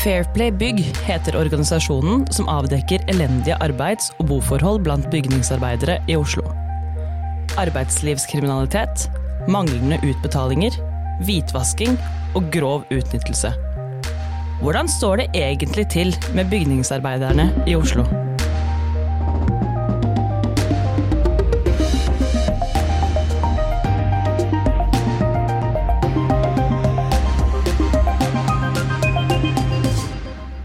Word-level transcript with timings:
Fairplay 0.00 0.50
Bygg 0.50 0.80
heter 1.06 1.36
organisasjonen 1.38 2.24
som 2.32 2.48
avdekker 2.50 3.04
elendige 3.12 3.58
arbeids- 3.62 4.10
og 4.18 4.30
boforhold 4.30 4.82
blant 4.86 5.08
bygningsarbeidere 5.12 5.98
i 6.08 6.16
Oslo. 6.16 6.46
Arbeidslivskriminalitet, 7.60 9.06
manglende 9.52 10.00
utbetalinger, 10.08 10.74
hvitvasking 11.26 11.98
og 12.34 12.48
grov 12.54 12.88
utnyttelse. 12.90 13.52
Hvordan 14.62 14.88
står 14.88 15.22
det 15.22 15.30
egentlig 15.34 15.88
til 15.92 16.16
med 16.34 16.50
bygningsarbeiderne 16.50 17.50
i 17.66 17.76
Oslo? 17.76 18.06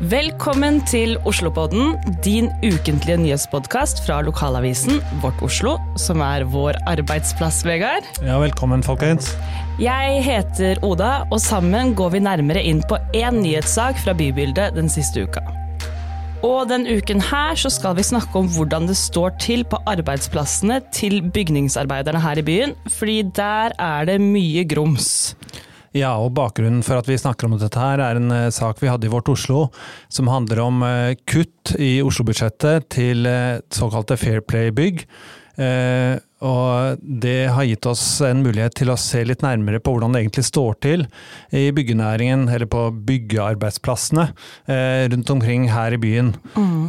Velkommen 0.07 0.77
til 0.88 1.17
Oslopodden, 1.27 1.97
din 2.23 2.45
ukentlige 2.63 3.17
nyhetspodkast 3.20 3.99
fra 4.05 4.21
lokalavisen 4.23 5.02
Vårt 5.20 5.41
Oslo, 5.43 5.73
som 5.99 6.21
er 6.23 6.45
vår 6.48 6.77
arbeidsplass, 6.88 7.57
Vegard. 7.67 8.07
Ja, 8.23 8.38
velkommen, 8.39 8.85
folkens. 8.85 9.34
Jeg 9.81 10.21
heter 10.23 10.79
Oda, 10.85 11.25
og 11.27 11.41
sammen 11.43 11.91
går 11.98 12.13
vi 12.13 12.21
nærmere 12.23 12.63
inn 12.63 12.79
på 12.88 13.01
én 13.17 13.41
nyhetssak 13.41 13.99
fra 14.05 14.15
bybildet 14.15 14.77
den 14.77 14.88
siste 14.88 15.25
uka. 15.27 15.43
Og 16.45 16.70
den 16.70 16.87
uken 16.87 17.20
her 17.27 17.59
så 17.59 17.73
skal 17.73 17.98
vi 17.98 18.05
snakke 18.07 18.39
om 18.39 18.48
hvordan 18.53 18.87
det 18.87 18.95
står 18.95 19.35
til 19.43 19.65
på 19.67 19.81
arbeidsplassene 19.91 20.79
til 20.95 21.20
bygningsarbeiderne 21.35 22.21
her 22.23 22.39
i 22.39 22.48
byen, 22.48 22.77
fordi 22.95 23.23
der 23.35 23.76
er 23.76 24.07
det 24.07 24.21
mye 24.23 24.63
grums. 24.70 25.34
Ja, 25.97 26.13
og 26.21 26.35
bakgrunnen 26.37 26.83
for 26.85 26.99
at 26.99 27.07
vi 27.09 27.17
snakker 27.17 27.47
om 27.47 27.55
dette 27.57 27.81
her, 27.81 28.01
er 28.03 28.19
en 28.19 28.29
uh, 28.33 28.49
sak 28.53 28.81
vi 28.83 28.89
hadde 28.91 29.07
i 29.07 29.11
Vårt 29.11 29.29
Oslo, 29.33 29.67
som 30.13 30.29
handler 30.29 30.61
om 30.61 30.83
uh, 30.85 31.15
kutt 31.29 31.73
i 31.81 31.98
Oslo-budsjettet 32.05 32.89
til 32.93 33.26
uh, 33.26 33.57
såkalte 33.73 34.20
Fair 34.20 34.43
Play-bygg. 34.45 35.07
Og 36.46 37.02
det 37.02 37.49
har 37.54 37.66
gitt 37.66 37.85
oss 37.90 38.04
en 38.26 38.43
mulighet 38.46 38.76
til 38.77 38.91
å 38.93 38.98
se 38.99 39.24
litt 39.26 39.41
nærmere 39.46 39.82
på 39.82 39.93
hvordan 39.93 40.13
det 40.13 40.21
egentlig 40.24 40.46
står 40.46 40.77
til 40.85 41.05
i 41.55 41.68
byggenæringen, 41.74 42.46
eller 42.54 42.70
på 42.70 42.88
byggearbeidsplassene 43.07 44.27
rundt 45.13 45.32
omkring 45.34 45.68
her 45.74 45.96
i 45.96 46.02
byen. 46.02 46.35
Mm. 46.57 46.85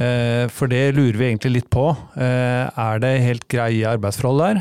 for 0.52 0.70
det 0.70 0.94
lurer 0.96 1.16
vi 1.16 1.26
egentlig 1.30 1.52
litt 1.54 1.70
på. 1.72 1.90
er 2.18 3.00
det 3.02 3.12
helt 3.24 3.46
greie 3.48 3.88
arbeidsforhold 3.88 4.42
der? 4.42 4.60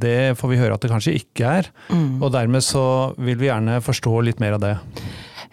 Det 0.00 0.38
får 0.38 0.52
vi 0.52 0.60
høre 0.60 0.76
at 0.76 0.84
det 0.84 0.92
kanskje 0.92 1.16
ikke 1.20 1.52
er. 1.60 1.70
Mm. 1.88 2.22
Og 2.22 2.32
dermed 2.34 2.64
så 2.64 2.86
vil 3.18 3.38
vi 3.40 3.50
gjerne 3.50 3.80
forstå 3.84 4.20
litt 4.28 4.42
mer 4.42 4.56
av 4.58 4.64
det. 4.64 4.74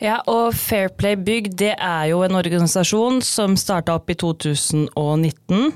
Ja, 0.01 0.17
og 0.25 0.55
Fairplay 0.57 1.13
Bygg 1.19 1.51
det 1.61 1.75
er 1.77 2.07
jo 2.09 2.23
en 2.25 2.37
organisasjon 2.39 3.19
som 3.25 3.53
starta 3.59 3.99
opp 3.99 4.09
i 4.09 4.17
2019. 4.17 5.75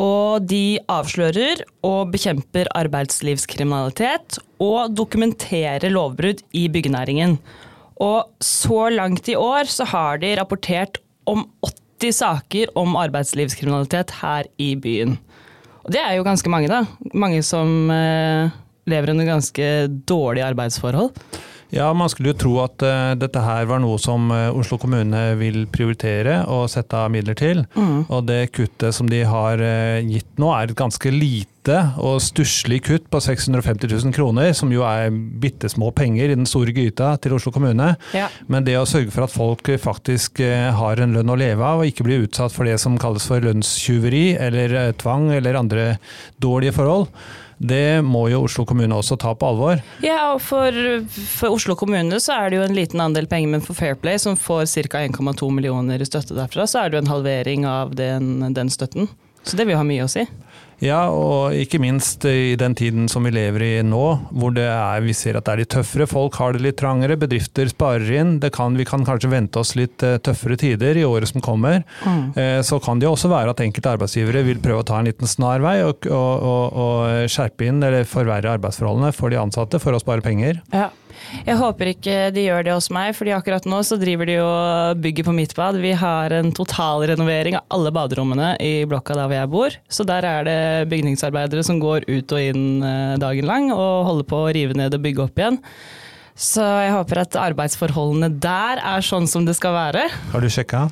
Og 0.00 0.46
de 0.48 0.80
avslører 0.88 1.60
og 1.84 2.12
bekjemper 2.14 2.70
arbeidslivskriminalitet 2.78 4.38
og 4.62 4.94
dokumenterer 4.96 5.92
lovbrudd 5.92 6.40
i 6.56 6.68
byggenæringen. 6.72 7.36
Og 8.00 8.30
så 8.40 8.88
langt 8.94 9.28
i 9.28 9.36
år 9.36 9.68
så 9.68 9.84
har 9.90 10.22
de 10.22 10.32
rapportert 10.38 11.02
om 11.28 11.44
80 12.00 12.22
saker 12.22 12.72
om 12.80 12.96
arbeidslivskriminalitet 12.96 14.14
her 14.22 14.48
i 14.56 14.72
byen. 14.80 15.18
Og 15.84 15.92
det 15.92 16.00
er 16.00 16.16
jo 16.16 16.24
ganske 16.24 16.52
mange, 16.52 16.70
da. 16.70 16.84
Mange 17.12 17.42
som 17.44 17.90
eh, 17.92 18.52
lever 18.88 19.12
under 19.12 19.28
ganske 19.28 19.68
dårlige 20.08 20.48
arbeidsforhold. 20.48 21.12
Ja, 21.70 21.92
man 21.94 22.10
skulle 22.10 22.32
jo 22.32 22.38
tro 22.38 22.52
at 22.64 22.82
uh, 22.82 23.14
dette 23.18 23.42
her 23.44 23.68
var 23.70 23.82
noe 23.82 23.98
som 24.02 24.30
uh, 24.34 24.50
Oslo 24.56 24.78
kommune 24.80 25.22
vil 25.38 25.62
prioritere 25.70 26.42
og 26.50 26.66
sette 26.72 26.98
av 26.98 27.12
midler 27.14 27.38
til. 27.38 27.62
Mm. 27.76 28.08
Og 28.10 28.26
det 28.26 28.50
kuttet 28.56 28.96
som 28.96 29.10
de 29.10 29.22
har 29.26 29.62
uh, 29.62 30.02
gitt 30.02 30.40
nå 30.40 30.50
er 30.56 30.70
et 30.70 30.78
ganske 30.78 31.12
lite 31.14 31.46
og 32.00 32.22
stusslig 32.24 32.80
kutt 32.86 33.04
på 33.12 33.20
650 33.22 33.90
000 33.92 34.14
kroner, 34.16 34.54
som 34.56 34.72
jo 34.72 34.82
er 34.88 35.12
bitte 35.12 35.68
små 35.70 35.90
penger 35.94 36.32
i 36.32 36.38
den 36.38 36.48
store 36.48 36.72
gyta 36.74 37.12
til 37.22 37.36
Oslo 37.36 37.52
kommune. 37.54 37.92
Ja. 38.16 38.30
Men 38.50 38.64
det 38.66 38.78
å 38.80 38.86
sørge 38.88 39.12
for 39.14 39.26
at 39.26 39.34
folk 39.34 39.68
faktisk 39.78 40.40
har 40.40 41.02
en 41.04 41.14
lønn 41.14 41.30
å 41.30 41.36
leve 41.38 41.60
av, 41.60 41.82
og 41.82 41.92
ikke 41.92 42.08
blir 42.08 42.24
utsatt 42.24 42.56
for 42.56 42.66
det 42.66 42.78
som 42.80 42.96
kalles 42.98 43.28
for 43.28 43.44
lønnstyveri 43.44 44.24
eller 44.40 44.96
tvang 44.98 45.28
eller 45.36 45.60
andre 45.60 45.86
dårlige 46.40 46.78
forhold, 46.80 47.12
det 47.60 48.00
må 48.00 48.22
jo 48.32 48.46
Oslo 48.46 48.64
kommune 48.64 48.96
også 48.96 49.18
ta 49.20 49.34
på 49.36 49.48
alvor. 49.52 49.82
Ja, 50.00 50.30
og 50.32 50.38
for, 50.40 50.72
for 51.12 51.52
Oslo 51.52 51.74
kommune 51.76 52.16
så 52.22 52.38
er 52.38 52.48
det 52.48 52.56
jo 52.56 52.64
en 52.64 52.76
liten 52.76 53.02
andel 53.04 53.28
penger, 53.28 53.50
men 53.52 53.64
for 53.64 53.76
Fairplay, 53.76 54.16
som 54.22 54.38
får 54.40 54.64
ca. 54.88 55.02
1,2 55.04 55.50
millioner 55.52 56.00
i 56.00 56.08
støtte 56.08 56.36
derfra, 56.38 56.64
så 56.64 56.80
er 56.80 56.88
det 56.88 56.96
jo 56.96 57.02
en 57.04 57.12
halvering 57.12 57.66
av 57.68 57.92
den, 57.98 58.48
den 58.56 58.72
støtten. 58.72 59.10
Så 59.44 59.60
det 59.60 59.68
vil 59.68 59.76
ha 59.76 59.84
mye 59.84 60.06
å 60.06 60.08
si. 60.08 60.24
Ja, 60.80 61.00
og 61.12 61.52
ikke 61.56 61.80
minst 61.82 62.24
i 62.24 62.56
den 62.60 62.74
tiden 62.76 63.08
som 63.12 63.26
vi 63.26 63.32
lever 63.34 63.64
i 63.66 63.72
nå, 63.84 64.04
hvor 64.32 64.56
er, 64.56 65.02
vi 65.04 65.12
ser 65.16 65.36
at 65.36 65.44
det 65.46 65.52
er 65.52 65.62
litt 65.62 65.72
tøffere. 65.74 66.08
Folk 66.08 66.38
har 66.40 66.56
det 66.56 66.62
litt 66.64 66.78
trangere, 66.80 67.18
bedrifter 67.20 67.68
sparer 67.68 68.08
inn. 68.16 68.38
Kan, 68.54 68.78
vi 68.80 68.86
kan 68.88 69.04
kanskje 69.04 69.32
vente 69.32 69.60
oss 69.60 69.74
litt 69.76 70.02
eh, 70.06 70.16
tøffere 70.24 70.56
tider 70.60 70.96
i 70.96 71.04
året 71.04 71.32
som 71.32 71.44
kommer. 71.44 71.82
Mm. 72.06 72.22
Eh, 72.32 72.60
så 72.66 72.80
kan 72.82 73.00
det 73.00 73.08
jo 73.08 73.12
også 73.12 73.30
være 73.32 73.52
at 73.52 73.60
enkelte 73.64 73.92
arbeidsgivere 73.92 74.44
vil 74.48 74.62
prøve 74.64 74.80
å 74.80 74.88
ta 74.88 75.00
en 75.00 75.10
liten 75.10 75.28
snar 75.28 75.60
vei 75.64 75.78
og, 75.84 76.08
og, 76.08 76.48
og, 76.48 76.80
og 76.80 77.30
skjerpe 77.30 77.68
inn 77.68 77.84
eller 77.84 78.08
forverre 78.08 78.56
arbeidsforholdene 78.56 79.12
for 79.16 79.32
de 79.32 79.40
ansatte 79.42 79.82
for 79.82 79.96
å 79.96 80.00
spare 80.00 80.24
penger. 80.24 80.64
Ja. 80.72 80.88
Jeg 81.46 81.56
håper 81.60 81.92
ikke 81.92 82.16
de 82.34 82.44
gjør 82.46 82.66
det 82.66 82.74
hos 82.74 82.90
meg, 82.94 83.12
fordi 83.16 83.34
akkurat 83.36 83.66
nå 83.68 83.80
så 83.86 83.98
driver 84.00 84.28
de 84.28 84.36
og 84.42 85.00
bygger 85.04 85.26
på 85.28 85.34
mitt 85.36 85.54
bad. 85.58 85.78
Vi 85.82 85.92
har 85.96 86.34
en 86.36 86.52
totalrenovering 86.56 87.58
av 87.60 87.64
alle 87.76 87.92
baderommene 87.94 88.52
i 88.62 88.72
blokka 88.88 89.16
der 89.16 89.30
hvor 89.30 89.38
jeg 89.38 89.52
bor. 89.54 89.78
Så 89.92 90.06
der 90.08 90.26
er 90.26 90.46
det 90.48 90.60
bygningsarbeidere 90.92 91.64
som 91.66 91.80
går 91.82 92.08
ut 92.08 92.36
og 92.36 92.50
inn 92.52 92.84
eh, 92.86 93.18
dagen 93.22 93.48
lang 93.48 93.70
og 93.74 94.06
holder 94.08 94.30
på 94.30 94.44
å 94.44 94.52
rive 94.56 94.76
ned 94.78 94.96
og 94.96 95.04
bygge 95.06 95.26
opp 95.26 95.40
igjen. 95.42 95.60
Så 96.40 96.64
jeg 96.64 96.92
håper 96.94 97.24
at 97.24 97.36
arbeidsforholdene 97.36 98.30
der 98.40 98.80
er 98.80 99.04
sånn 99.04 99.28
som 99.28 99.44
det 99.44 99.58
skal 99.58 99.76
være. 99.76 100.06
Har 100.32 100.44
du 100.44 100.48
sjekka? 100.52 100.88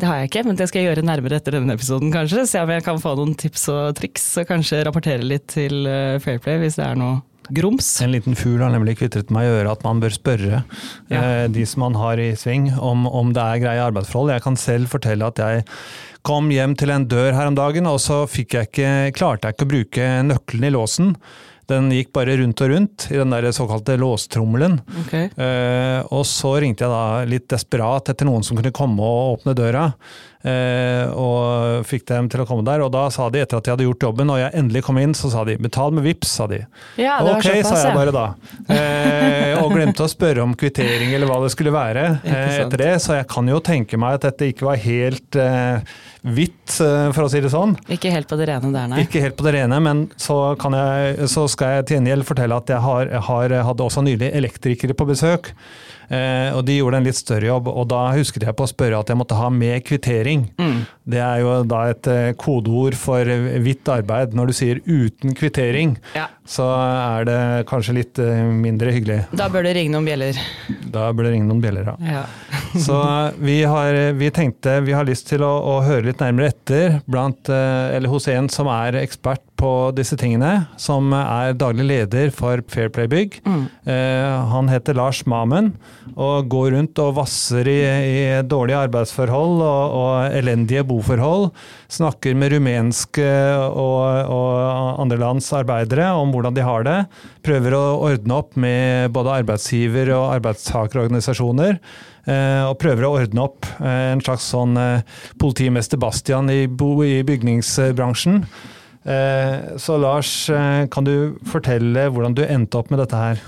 Det 0.00 0.06
har 0.06 0.20
jeg 0.20 0.30
ikke, 0.30 0.44
men 0.46 0.56
det 0.56 0.68
skal 0.70 0.80
jeg 0.80 0.92
gjøre 0.92 1.04
nærmere 1.04 1.40
etter 1.40 1.58
denne 1.58 1.74
episoden, 1.76 2.12
kanskje. 2.14 2.46
Se 2.48 2.60
om 2.62 2.70
jeg 2.72 2.84
kan 2.86 3.00
få 3.02 3.16
noen 3.18 3.34
tips 3.36 3.66
og 3.72 3.98
triks, 3.98 4.28
og 4.40 4.46
kanskje 4.48 4.84
rapportere 4.86 5.26
litt 5.26 5.50
til 5.52 5.82
eh, 5.90 6.20
Fairplay 6.22 6.62
hvis 6.62 6.78
det 6.78 6.86
er 6.86 7.00
noe 7.00 7.18
grums. 7.54 7.88
En 8.04 8.12
liten 8.14 8.36
fugl 8.38 8.62
har 8.64 8.72
nemlig 8.74 8.98
kvitret 9.00 9.32
meg 9.34 9.48
i 9.48 9.52
øret 9.58 9.72
at 9.72 9.84
man 9.86 10.02
bør 10.02 10.14
spørre 10.14 10.62
ja. 11.10 11.20
eh, 11.20 11.46
de 11.52 11.66
som 11.68 11.84
man 11.86 11.98
har 12.00 12.20
i 12.22 12.32
sving, 12.38 12.70
om, 12.78 13.06
om 13.06 13.34
det 13.36 13.42
er 13.42 13.62
greie 13.64 13.84
arbeidsforhold. 13.90 14.34
Jeg 14.36 14.46
kan 14.46 14.58
selv 14.60 14.90
fortelle 14.92 15.28
at 15.30 15.42
jeg 15.42 15.66
kom 16.26 16.50
hjem 16.52 16.76
til 16.78 16.92
en 16.92 17.06
dør 17.08 17.32
her 17.36 17.48
om 17.48 17.56
dagen, 17.56 17.88
og 17.88 18.00
så 18.02 18.22
jeg 18.28 18.68
ikke, 18.68 18.90
klarte 19.16 19.48
jeg 19.48 19.56
ikke 19.56 19.68
å 19.68 19.72
bruke 19.74 20.10
nøkkelen 20.28 20.68
i 20.68 20.74
låsen. 20.74 21.14
Den 21.70 21.90
gikk 21.94 22.12
bare 22.16 22.36
rundt 22.40 22.62
og 22.64 22.72
rundt 22.72 23.06
i 23.10 23.18
den 23.20 23.34
der 23.34 23.50
såkalte 23.54 23.96
låstrommelen. 24.00 24.80
Okay. 25.04 25.30
Eh, 25.34 26.00
og 26.10 26.24
så 26.28 26.56
ringte 26.62 26.86
jeg 26.86 26.92
da 26.92 27.28
litt 27.28 27.46
desperat 27.50 28.10
etter 28.12 28.28
noen 28.28 28.44
som 28.46 28.58
kunne 28.58 28.74
komme 28.74 29.06
og 29.06 29.38
åpne 29.38 29.56
døra. 29.58 29.86
Eh, 30.40 31.04
og 31.20 31.84
fikk 31.84 32.06
dem 32.08 32.28
til 32.32 32.40
å 32.40 32.46
komme 32.48 32.64
der. 32.64 32.80
Og 32.84 32.92
da 32.94 33.04
sa 33.12 33.28
de, 33.32 33.42
etter 33.44 33.60
at 33.60 33.66
de 33.66 33.74
hadde 33.74 33.86
gjort 33.86 34.06
jobben, 34.08 34.32
og 34.32 34.40
jeg 34.40 34.54
endelig 34.56 34.84
kom 34.86 35.00
inn, 35.00 35.12
så 35.16 35.30
sa 35.32 35.44
de 35.44 35.58
'betal 35.60 35.92
med 35.92 36.06
VIPS, 36.06 36.34
sa 36.40 36.46
de. 36.48 36.62
Ja, 36.96 37.20
det 37.20 37.34
ok, 37.36 37.48
sa 37.68 37.76
jeg 37.84 37.96
bare 37.96 38.14
da. 38.16 38.26
Eh, 38.68 39.58
og 39.60 39.74
glemte 39.74 40.06
å 40.06 40.10
spørre 40.10 40.42
om 40.42 40.54
kvittering 40.56 41.12
eller 41.14 41.28
hva 41.28 41.42
det 41.44 41.52
skulle 41.52 41.74
være 41.74 42.06
eh, 42.24 42.60
etter 42.64 42.78
det. 42.80 42.94
Så 43.04 43.18
jeg 43.18 43.28
kan 43.28 43.48
jo 43.48 43.60
tenke 43.60 44.00
meg 44.00 44.16
at 44.16 44.30
dette 44.30 44.48
ikke 44.48 44.70
var 44.70 44.80
helt 44.80 45.36
hvitt, 46.26 46.80
eh, 46.84 47.10
for 47.16 47.26
å 47.26 47.30
si 47.32 47.40
det 47.40 47.52
sånn. 47.52 47.76
Ikke 47.92 48.12
helt 48.12 48.28
på 48.28 48.38
det 48.40 48.50
rene 48.50 48.72
der, 48.74 48.88
nei. 48.90 49.04
Ikke 49.06 49.22
helt 49.24 49.38
på 49.38 49.46
det 49.46 49.54
rene, 49.56 49.78
men 49.84 50.02
så, 50.20 50.54
jeg, 50.54 51.30
så 51.32 51.46
skal 51.50 51.78
jeg 51.78 51.86
til 51.88 51.98
gjengjeld 51.98 52.28
fortelle 52.28 52.58
at 52.60 52.72
jeg, 52.74 52.82
har, 52.84 53.06
jeg 53.08 53.24
har, 53.30 53.56
hadde 53.70 53.86
også 53.86 54.04
nylig 54.04 54.32
elektrikere 54.36 54.96
på 54.96 55.08
besøk. 55.08 55.54
Eh, 56.10 56.50
og 56.56 56.64
de 56.66 56.80
gjorde 56.80 56.98
en 56.98 57.06
litt 57.06 57.18
større 57.18 57.46
jobb, 57.46 57.68
og 57.70 57.86
da 57.90 58.08
husket 58.16 58.42
jeg 58.42 58.56
på 58.58 58.66
å 58.66 58.70
spørre 58.70 58.98
at 58.98 59.10
jeg 59.12 59.18
måtte 59.20 59.38
ha 59.38 59.46
med 59.54 59.84
kvittering. 59.86 60.48
Mm. 60.58 60.80
Det 61.14 61.20
er 61.22 61.42
jo 61.44 61.52
da 61.70 61.84
et 61.92 62.08
eh, 62.10 62.32
kodeord 62.38 62.96
for 62.98 63.30
hvitt 63.62 63.90
arbeid. 63.94 64.34
Når 64.34 64.50
du 64.50 64.56
sier 64.58 64.80
uten 64.88 65.36
kvittering, 65.38 65.94
ja. 66.18 66.26
så 66.42 66.66
er 66.74 67.28
det 67.28 67.38
kanskje 67.70 67.96
litt 68.00 68.22
eh, 68.22 68.42
mindre 68.42 68.94
hyggelig. 68.96 69.20
Da 69.38 69.46
bør 69.52 69.68
det 69.68 69.76
ringe 69.78 69.94
noen 69.94 70.08
bjeller. 70.10 70.40
Da 70.90 71.06
bør 71.14 71.28
det 71.28 71.34
ringe 71.36 71.46
noen 71.46 71.62
bjeller, 71.62 71.92
ja. 71.92 72.18
ja. 72.18 72.24
så 72.86 72.98
vi, 73.38 73.60
har, 73.70 74.00
vi, 74.18 74.32
tenkte 74.34 74.80
vi 74.86 74.96
har 74.96 75.06
lyst 75.06 75.30
til 75.30 75.46
å, 75.46 75.52
å 75.76 75.78
høre 75.86 76.08
litt 76.10 76.22
nærmere 76.22 76.50
etter 76.50 76.98
blant, 77.06 77.50
eller 77.50 78.10
hos 78.10 78.26
en 78.30 78.50
som 78.50 78.70
er 78.72 78.98
ekspert 79.04 79.46
på 79.60 79.72
disse 79.96 80.16
tingene, 80.18 80.64
som 80.80 81.12
er 81.16 81.54
daglig 81.58 81.86
leder 81.90 82.32
for 82.34 82.62
Fair 82.72 82.90
Play 82.92 83.10
Bygg. 83.10 83.40
Mm. 83.44 83.64
Han 84.50 84.70
heter 84.72 84.96
Lars 84.96 85.22
Mamen 85.28 85.74
og 86.16 86.48
går 86.50 86.74
rundt 86.74 86.98
og 87.02 87.14
vasser 87.18 87.68
i, 87.70 87.78
i 87.80 88.20
dårlige 88.46 88.80
arbeidsforhold 88.86 89.62
og, 89.62 89.96
og, 90.00 90.36
elendige 90.36 90.84
boforhold. 90.88 91.50
Snakker 91.92 92.36
med 92.38 92.54
rumenske 92.54 93.28
og, 93.68 94.00
og 94.32 95.00
andre 95.04 95.20
lands 95.20 95.50
arbeidere 95.56 96.10
om 96.18 96.32
hvordan 96.34 96.56
de 96.56 96.66
har 96.66 96.86
det. 96.86 96.98
Prøver 97.46 97.76
å 97.76 97.84
ordne 98.10 98.40
opp 98.40 98.56
med 98.60 99.12
både 99.14 99.40
arbeidsgiver- 99.42 100.14
og 100.16 100.30
arbeidstakerorganisasjoner. 100.38 101.78
Eh, 102.28 102.64
og 102.68 102.76
prøver 102.80 103.06
å 103.06 103.14
ordne 103.16 103.46
opp 103.46 103.64
eh, 103.80 104.10
en 104.12 104.20
slags 104.24 104.50
sånn 104.52 104.76
eh, 104.78 105.06
politimester 105.40 106.00
Bastian 106.00 106.50
i, 106.52 106.66
i 106.66 107.14
bygningsbransjen. 107.26 108.44
Eh, 109.00 109.76
så 109.76 109.96
Lars, 109.96 110.50
eh, 110.50 110.86
kan 110.92 111.06
du 111.06 111.38
fortelle 111.48 112.02
hvordan 112.12 112.34
du 112.36 112.42
endte 112.44 112.76
opp 112.76 112.90
med 112.92 113.00
dette 113.00 113.16
her? 113.16 113.38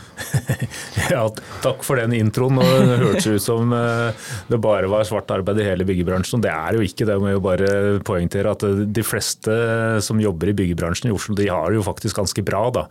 ja, 1.12 1.26
takk 1.60 1.82
for 1.84 2.00
den 2.00 2.14
introen. 2.16 2.56
Det 2.56 2.96
hørtes 3.02 3.28
ut 3.28 3.44
som 3.44 3.74
eh, 3.76 4.30
det 4.48 4.60
bare 4.64 4.88
var 4.88 5.04
svart 5.04 5.28
arbeid 5.34 5.60
i 5.60 5.66
hele 5.66 5.84
byggebransjen. 5.88 6.40
Det 6.44 6.52
er 6.52 6.78
jo 6.78 6.86
ikke 6.86 7.04
det. 7.08 7.18
må 7.20 7.28
jeg 7.28 7.36
jo 7.36 7.44
bare 7.44 7.72
poengtere 8.06 8.54
at 8.56 8.64
De 8.96 9.04
fleste 9.04 9.58
som 10.04 10.22
jobber 10.22 10.52
i 10.52 10.56
byggebransjen 10.56 11.10
i 11.10 11.14
Oslo, 11.14 11.36
de 11.36 11.50
har 11.50 11.68
det 11.68 11.80
jo 11.82 11.84
faktisk 11.84 12.22
ganske 12.22 12.46
bra. 12.46 12.64
da. 12.72 12.86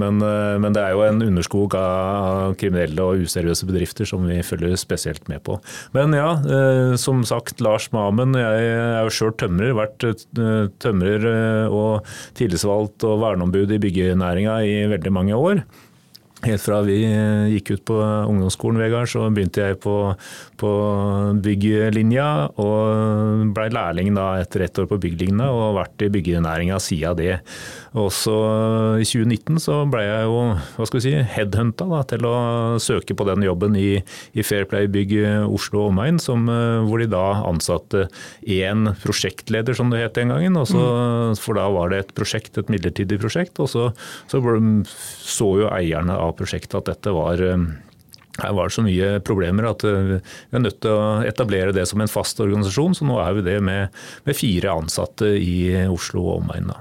Men, 0.00 0.22
men 0.62 0.72
det 0.72 0.86
er 0.86 0.96
jo 0.96 1.04
en 1.04 1.20
underskog 1.26 1.76
av 1.76 2.56
kriminelle 2.60 3.02
og 3.04 3.26
useriøse 3.26 3.68
bedrifter 3.68 4.08
som 4.08 4.24
vi 4.28 4.40
følger 4.46 4.76
spesielt 4.80 5.28
med 5.28 5.42
på. 5.44 5.58
Men 5.96 6.16
ja, 6.16 6.30
som 7.00 7.24
sagt, 7.28 7.60
Lars 7.64 7.90
Mamen. 7.92 8.36
Jeg 8.38 8.72
er 8.72 9.04
jo 9.04 9.12
sjøl 9.12 9.36
tømrer. 9.36 9.76
Vært 9.76 10.06
tømrer 10.80 11.28
og 11.66 12.05
tillitsvalgt 12.38 13.06
og 13.08 13.20
verneombud 13.24 13.74
i 13.76 13.80
byggenæringa 13.82 14.60
i 14.64 14.78
veldig 14.92 15.12
mange 15.12 15.36
år. 15.36 15.62
Helt 16.46 16.62
fra 16.62 16.80
vi 16.86 17.00
gikk 17.56 17.72
ut 17.74 17.84
på 17.90 17.96
ungdomsskolen, 17.98 18.78
Vegard, 18.80 19.10
så 19.10 19.24
begynte 19.34 19.64
jeg 19.64 19.80
på, 19.82 19.96
på 20.60 20.72
bygglinja. 21.42 22.28
Og 22.62 23.50
blei 23.56 23.68
lærling 23.74 24.14
da 24.16 24.36
etter 24.42 24.66
ett 24.66 24.78
år 24.78 24.88
på 24.90 25.00
bygglinja 25.02 25.50
og 25.50 25.78
vært 25.80 26.06
i 26.06 26.10
byggenæringa 26.14 26.78
siden 26.82 27.18
det. 27.18 27.34
Også 27.96 28.32
i 29.00 29.06
2019 29.08 29.60
så 29.62 29.80
ble 29.88 30.02
jeg 30.04 30.26
jo 30.28 30.40
hva 30.76 30.86
skal 30.88 30.98
vi 30.98 31.04
si, 31.06 31.14
headhunta 31.32 31.86
da, 31.88 32.02
til 32.08 32.26
å 32.28 32.36
søke 32.82 33.16
på 33.16 33.26
den 33.28 33.44
jobben 33.46 33.76
i, 33.78 34.02
i 34.36 34.44
Fairplay 34.44 34.90
Bygg 34.92 35.14
Oslo 35.46 35.86
og 35.86 35.94
omegn, 35.94 36.20
hvor 36.20 37.00
de 37.00 37.08
da 37.10 37.24
ansatte 37.46 38.06
én 38.42 38.92
prosjektleder, 39.02 39.76
som 39.76 39.90
det 39.92 40.02
het 40.04 40.18
den 40.18 40.32
gangen. 40.34 40.58
Også, 40.60 40.76
mm. 40.76 41.40
For 41.40 41.58
da 41.58 41.66
var 41.72 41.92
det 41.92 42.02
et 42.04 42.14
prosjekt, 42.16 42.58
et 42.60 42.72
midlertidig 42.72 43.18
prosjekt. 43.22 43.58
Og 43.62 43.70
så, 43.72 43.88
så, 44.30 44.42
så 45.24 45.50
jo 45.62 45.70
eierne 45.72 46.16
av 46.20 46.35
prosjektet 46.38 46.78
at 46.80 46.94
dette 46.94 47.14
var 47.16 47.42
her 48.42 48.52
var 48.52 48.68
det 48.68 48.76
så 48.76 48.84
mye 48.84 49.10
problemer 49.24 49.68
at 49.70 49.84
eh, 49.88 50.16
vi 50.18 50.58
er 50.58 50.64
nødt 50.64 50.80
til 50.84 50.92
å 50.92 51.24
etablere 51.26 51.74
det 51.76 51.86
som 51.88 52.02
en 52.02 52.10
fast 52.10 52.40
organisasjon. 52.42 52.96
Så 52.98 53.08
nå 53.08 53.18
er 53.22 53.38
vi 53.38 53.46
det 53.46 53.58
med, 53.64 53.94
med 54.28 54.36
fire 54.36 54.74
ansatte 54.76 55.30
i 55.40 55.86
Oslo 55.88 56.26
og 56.26 56.42
omegn. 56.42 56.72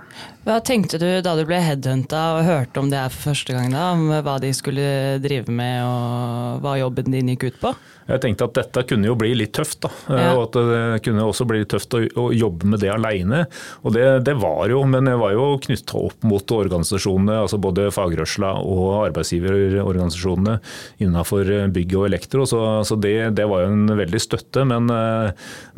Hva 0.46 0.60
tenkte 0.62 1.00
du 1.02 1.08
da 1.26 1.32
du 1.34 1.42
ble 1.50 1.58
headhunta 1.58 2.20
og 2.36 2.44
hørte 2.46 2.78
om 2.78 2.92
det 2.92 3.00
her 3.02 3.10
for 3.10 3.32
første 3.32 3.56
gang? 3.56 3.72
da, 3.74 3.88
Om 3.96 4.12
hva 4.22 4.38
de 4.38 4.52
skulle 4.54 5.18
drive 5.24 5.50
med 5.50 5.82
og 5.82 6.62
hva 6.62 6.76
jobben 6.78 7.10
din 7.10 7.32
gikk 7.34 7.48
ut 7.48 7.62
på? 7.64 7.72
Jeg 8.06 8.22
tenkte 8.22 8.46
at 8.46 8.58
dette 8.60 8.84
kunne 8.86 9.10
jo 9.10 9.16
bli 9.18 9.32
litt 9.34 9.56
tøft. 9.58 9.80
da, 9.82 9.90
ja. 10.14 10.28
og 10.36 10.44
at 10.44 10.58
Det 10.70 11.00
kunne 11.08 11.26
også 11.26 11.48
bli 11.50 11.64
litt 11.64 11.72
tøft 11.74 11.96
å, 11.98 12.04
å 12.22 12.28
jobbe 12.30 12.70
med 12.70 12.84
det 12.84 12.92
alene. 12.94 13.40
Og 13.82 13.96
det, 13.96 14.04
det, 14.28 14.36
var 14.38 14.70
jo, 14.70 14.84
men 14.86 15.10
jeg 15.10 15.18
var 15.24 15.34
jo 15.34 15.48
knytta 15.66 15.98
opp 16.12 16.28
mot 16.30 16.54
organisasjonene, 16.60 17.40
altså 17.48 17.58
både 17.58 17.90
fagrørsla 17.96 18.54
og 18.62 19.08
arbeidsgiverorganisasjonene 19.08 20.60
innenfor 21.02 21.50
bygg 21.74 21.98
og 21.98 22.06
elektro. 22.12 22.46
Så, 22.46 22.62
så 22.86 23.00
det, 23.02 23.16
det, 23.40 23.50
var 23.50 23.66
jo 23.66 23.74
en 23.74 23.98
veldig 23.98 24.22
støtte. 24.22 24.68
Men, 24.70 24.94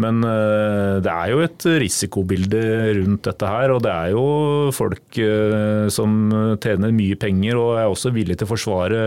men 0.04 0.22
det 0.28 1.16
er 1.16 1.32
jo 1.32 1.40
et 1.48 1.70
risikobilde 1.88 2.66
rundt 3.00 3.24
dette 3.32 3.56
her. 3.56 3.72
og 3.78 3.88
det 3.88 3.96
er 3.96 4.12
jo 4.18 4.28
folk 4.76 5.20
eh, 5.22 5.88
som 5.94 6.18
tjener 6.64 6.96
mye 6.96 7.20
penger 7.20 7.60
og 7.60 7.76
er 7.82 7.92
også 7.92 8.14
villige 8.16 8.42
til 8.42 8.50
å 8.50 8.54
forsvare, 8.56 9.04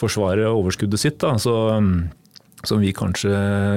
forsvare 0.00 0.50
overskuddet 0.50 1.02
sitt. 1.02 1.18
Da. 1.22 1.34
Så, 1.40 1.54
som 2.66 2.80
vi 2.80 2.92
kanskje 2.96 3.32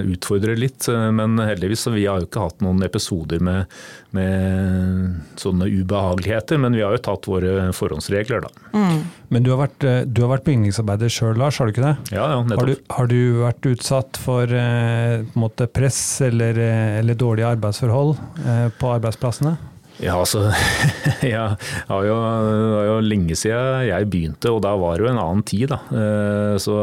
utfordrer 0.07 0.57
litt. 0.59 0.88
Men 0.88 1.38
heldigvis 1.42 1.86
så 1.86 1.94
vi 1.95 2.06
har 2.07 2.21
jo 2.21 2.30
ikke 2.30 2.45
hatt 2.48 2.63
noen 2.65 2.83
episoder 2.86 3.42
med, 3.44 3.77
med 4.15 5.39
sånne 5.39 5.69
ubehageligheter. 5.69 6.59
Men 6.62 6.77
vi 6.77 6.83
har 6.86 6.95
jo 6.95 7.04
tatt 7.10 7.30
våre 7.30 7.69
forhåndsregler, 7.75 8.48
da. 8.48 8.68
Mm. 8.74 9.06
Men 9.33 9.44
du 9.44 9.51
har 9.53 9.62
vært, 9.65 9.83
eh, 9.83 10.01
du 10.07 10.24
har 10.24 10.31
vært 10.38 10.48
bygningsarbeider 10.48 11.12
sjøl, 11.12 11.38
Lars, 11.39 11.60
har 11.60 11.68
du 11.68 11.75
ikke 11.75 11.88
det? 11.88 11.95
Ja, 12.15 12.30
ja, 12.31 12.44
nettopp. 12.44 12.62
Har 12.63 12.69
du, 12.71 12.94
har 12.98 13.12
du 13.12 13.21
vært 13.44 13.71
utsatt 13.74 14.19
for 14.24 14.53
eh, 14.56 15.68
press 15.68 16.01
eller, 16.25 16.57
eller, 17.01 17.18
dårlige 17.18 17.56
arbeidsforhold 17.57 18.15
eh, 18.45 18.68
på 18.80 18.94
arbeidsplassene? 18.95 19.57
Ja, 20.03 20.17
altså 20.17 20.47
ja, 21.25 21.53
Det 21.57 21.88
var 21.89 22.05
jo, 22.05 22.17
jo 22.89 22.97
lenge 23.05 23.38
siden 23.38 23.88
jeg 23.88 24.11
begynte, 24.11 24.51
og 24.53 24.61
da 24.65 24.75
var 24.77 24.97
det 24.97 25.07
jo 25.07 25.13
en 25.13 25.23
annen 25.23 25.47
tid. 25.47 25.71
da. 25.71 25.79
Eh, 25.89 26.53
så 26.61 26.75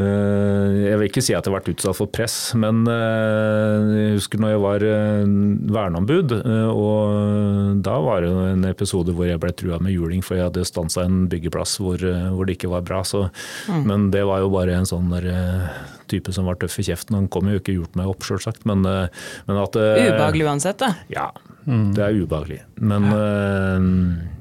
eh, 0.00 0.78
jeg 0.86 0.96
vil 0.96 1.10
ikke 1.10 1.24
si 1.24 1.34
at 1.36 1.44
jeg 1.44 1.52
har 1.52 1.58
vært 1.58 1.68
utsatt 1.74 1.98
for 1.98 2.08
press, 2.08 2.36
men 2.56 2.86
eh, 2.88 3.92
jeg 3.98 4.16
husker 4.16 4.40
når 4.40 4.54
jeg 4.54 4.62
var 4.64 4.86
verneombud. 5.76 6.34
og 6.72 7.84
Da 7.84 7.98
var 8.06 8.24
det 8.24 8.32
en 8.54 8.66
episode 8.70 9.12
hvor 9.12 9.28
jeg 9.28 9.42
ble 9.42 9.52
trua 9.52 9.80
med 9.84 9.92
juling 9.92 10.24
for 10.24 10.40
jeg 10.40 10.48
hadde 10.48 10.64
stansa 10.68 11.04
en 11.04 11.26
byggeplass 11.32 11.76
hvor, 11.82 12.00
hvor, 12.00 12.48
det 12.48 12.56
ikke 12.56 12.72
var 12.72 12.88
bra. 12.88 13.04
Så, 13.04 13.26
mm. 13.68 13.84
Men 13.90 14.10
det 14.14 14.24
var 14.28 14.40
jo 14.40 14.52
bare 14.54 14.80
en 14.80 14.88
sånn 14.88 15.12
der, 15.12 15.28
type 16.08 16.32
som 16.32 16.48
var 16.48 16.56
tøff 16.60 16.80
i 16.80 16.88
kjeften. 16.88 17.20
Han 17.20 17.30
kom 17.32 17.52
jo 17.52 17.60
ikke 17.60 17.76
gjort 17.76 18.00
meg 18.00 18.08
opp, 18.08 18.24
sjølsagt. 18.24 18.64
Men, 18.68 18.84
men 18.84 19.60
at 19.60 19.76
Ubehagelig 19.76 20.48
uansett, 20.48 20.80
da? 20.80 20.94
Ja, 21.12 21.30
Mm. 21.64 21.88
Det 21.94 22.04
er 22.04 22.22
ubehagelig. 22.22 22.62
Men, 22.76 23.02
ja. 23.10 24.31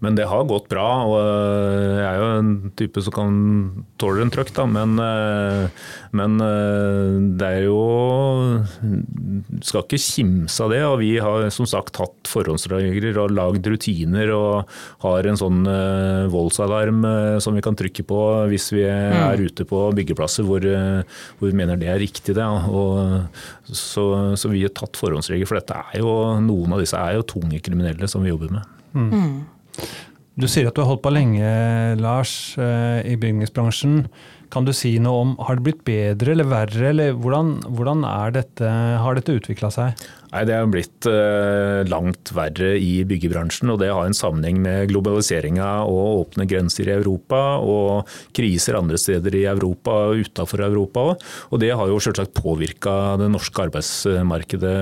Men, 0.00 0.16
det 0.16 0.26
har 0.30 0.46
gått 0.48 0.68
bra. 0.70 0.86
og 1.04 1.16
øh, 1.20 1.98
Jeg 2.00 2.08
er 2.08 2.20
jo 2.20 2.28
en 2.38 2.52
type 2.78 3.02
som 3.04 3.14
kan 3.14 3.34
tåle 4.00 4.24
en 4.24 4.32
trøkk, 4.32 4.52
da. 4.56 4.64
Men, 4.68 4.96
øh, 5.00 5.66
men 6.16 6.40
øh, 6.40 7.18
det 7.40 7.48
er 7.48 7.66
jo 7.66 7.80
Skal 9.64 9.84
ikke 9.84 10.00
kimse 10.00 10.64
av 10.64 10.72
det. 10.72 10.80
Og 10.88 10.96
vi 11.02 11.12
har 11.20 11.48
som 11.54 11.68
sagt 11.68 12.00
hatt 12.00 12.30
forhåndsregler 12.30 13.20
og 13.20 13.34
lagd 13.36 13.68
rutiner 13.68 14.32
og 14.34 14.72
har 15.04 15.26
en 15.28 15.38
sånn 15.38 15.62
voldsalarm 16.30 17.04
som 17.42 17.56
vi 17.56 17.62
kan 17.64 17.76
trykke 17.78 18.04
på 18.06 18.20
hvis 18.50 18.70
vi 18.72 18.84
mm. 18.86 19.16
er 19.20 19.42
ute 19.42 19.66
på 19.68 19.82
byggeplasser 19.96 20.46
hvor, 20.46 20.64
hvor 20.64 21.50
vi 21.50 21.56
mener 21.56 21.78
det 21.80 21.90
er 21.90 22.00
riktig. 22.00 22.36
Det, 22.38 22.46
og 22.46 23.26
så, 23.66 24.04
så, 24.38 24.50
vi 24.52 24.64
har 24.64 24.74
tatt 24.76 24.98
forhåndsregler, 24.98 25.48
for 25.48 25.58
dette 25.58 25.76
er 25.76 26.02
jo, 26.02 26.12
noen 26.44 26.76
av 26.76 26.82
disse 26.82 26.98
er 26.98 27.18
jo 27.18 27.26
tunge 27.36 27.60
kriminelle 27.64 28.08
som 28.10 28.24
vi 28.24 28.32
jobber 28.32 28.54
med. 28.58 28.76
Mm. 28.94 29.34
Du 30.40 30.46
sier 30.48 30.68
at 30.70 30.76
du 30.76 30.80
har 30.82 30.88
holdt 30.88 31.02
på 31.04 31.12
lenge, 31.12 31.46
Lars, 32.00 32.54
eh, 32.58 33.00
i 33.12 33.16
bygningsbransjen. 33.20 34.06
Kan 34.50 34.66
du 34.66 34.72
si 34.74 34.96
noe 34.98 35.24
om, 35.24 35.34
Har 35.46 35.58
det 35.58 35.66
blitt 35.66 35.84
bedre 35.86 36.34
eller 36.34 36.48
verre, 36.50 36.88
eller 36.90 37.12
hvordan, 37.14 37.60
hvordan 37.70 38.02
dette, 38.34 38.66
har 39.02 39.14
dette 39.14 39.36
utvikla 39.38 39.70
seg? 39.70 40.08
Nei, 40.30 40.44
Det 40.46 40.54
har 40.54 40.68
blitt 40.70 41.06
eh, 41.10 41.80
langt 41.90 42.30
verre 42.34 42.74
i 42.78 43.02
byggebransjen. 43.08 43.70
og 43.72 43.80
Det 43.82 43.90
har 43.90 44.06
en 44.06 44.14
sammenheng 44.14 44.60
med 44.62 44.90
globaliseringa 44.92 45.82
og 45.90 46.20
åpne 46.20 46.46
grenser 46.50 46.86
i 46.86 46.94
Europa 46.94 47.58
og 47.58 48.10
kriser 48.36 48.78
andre 48.78 48.98
steder 49.00 49.34
i 49.34 49.44
Europa 49.50 49.96
og 50.10 50.22
utenfor 50.22 50.62
Europa 50.66 51.06
òg. 51.10 51.24
Og 51.50 51.62
det 51.62 51.72
har 51.74 51.90
jo 51.90 51.98
selvsagt 52.02 52.34
påvirka 52.38 53.16
det 53.20 53.30
norske 53.32 53.66
arbeidsmarkedet. 53.66 54.76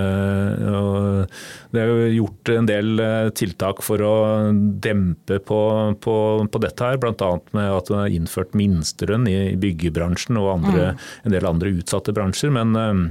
Det 1.73 1.81
er 1.81 1.93
jo 1.93 2.13
gjort 2.19 2.53
en 2.53 2.69
del 2.69 3.05
eh, 3.05 3.31
tiltak 3.33 3.81
for 3.87 4.05
å 4.05 4.15
dempe 4.53 5.41
på, 5.41 5.61
på, 6.05 6.19
på 6.45 6.63
dette 6.65 6.93
her, 6.93 7.01
bl.a. 7.01 7.33
med 7.57 7.73
at 7.73 7.89
det 7.89 8.03
er 8.03 8.19
innført 8.21 8.57
minstelønn 8.59 9.25
i 9.33 9.57
byggebransjen 9.63 10.41
og 10.41 10.53
andre, 10.59 10.93
mm. 10.93 11.09
en 11.25 11.35
del 11.37 11.49
andre 11.49 11.73
utsatte 11.81 12.15
bransjer. 12.17 12.55
men 12.55 12.77
eh, 12.79 13.09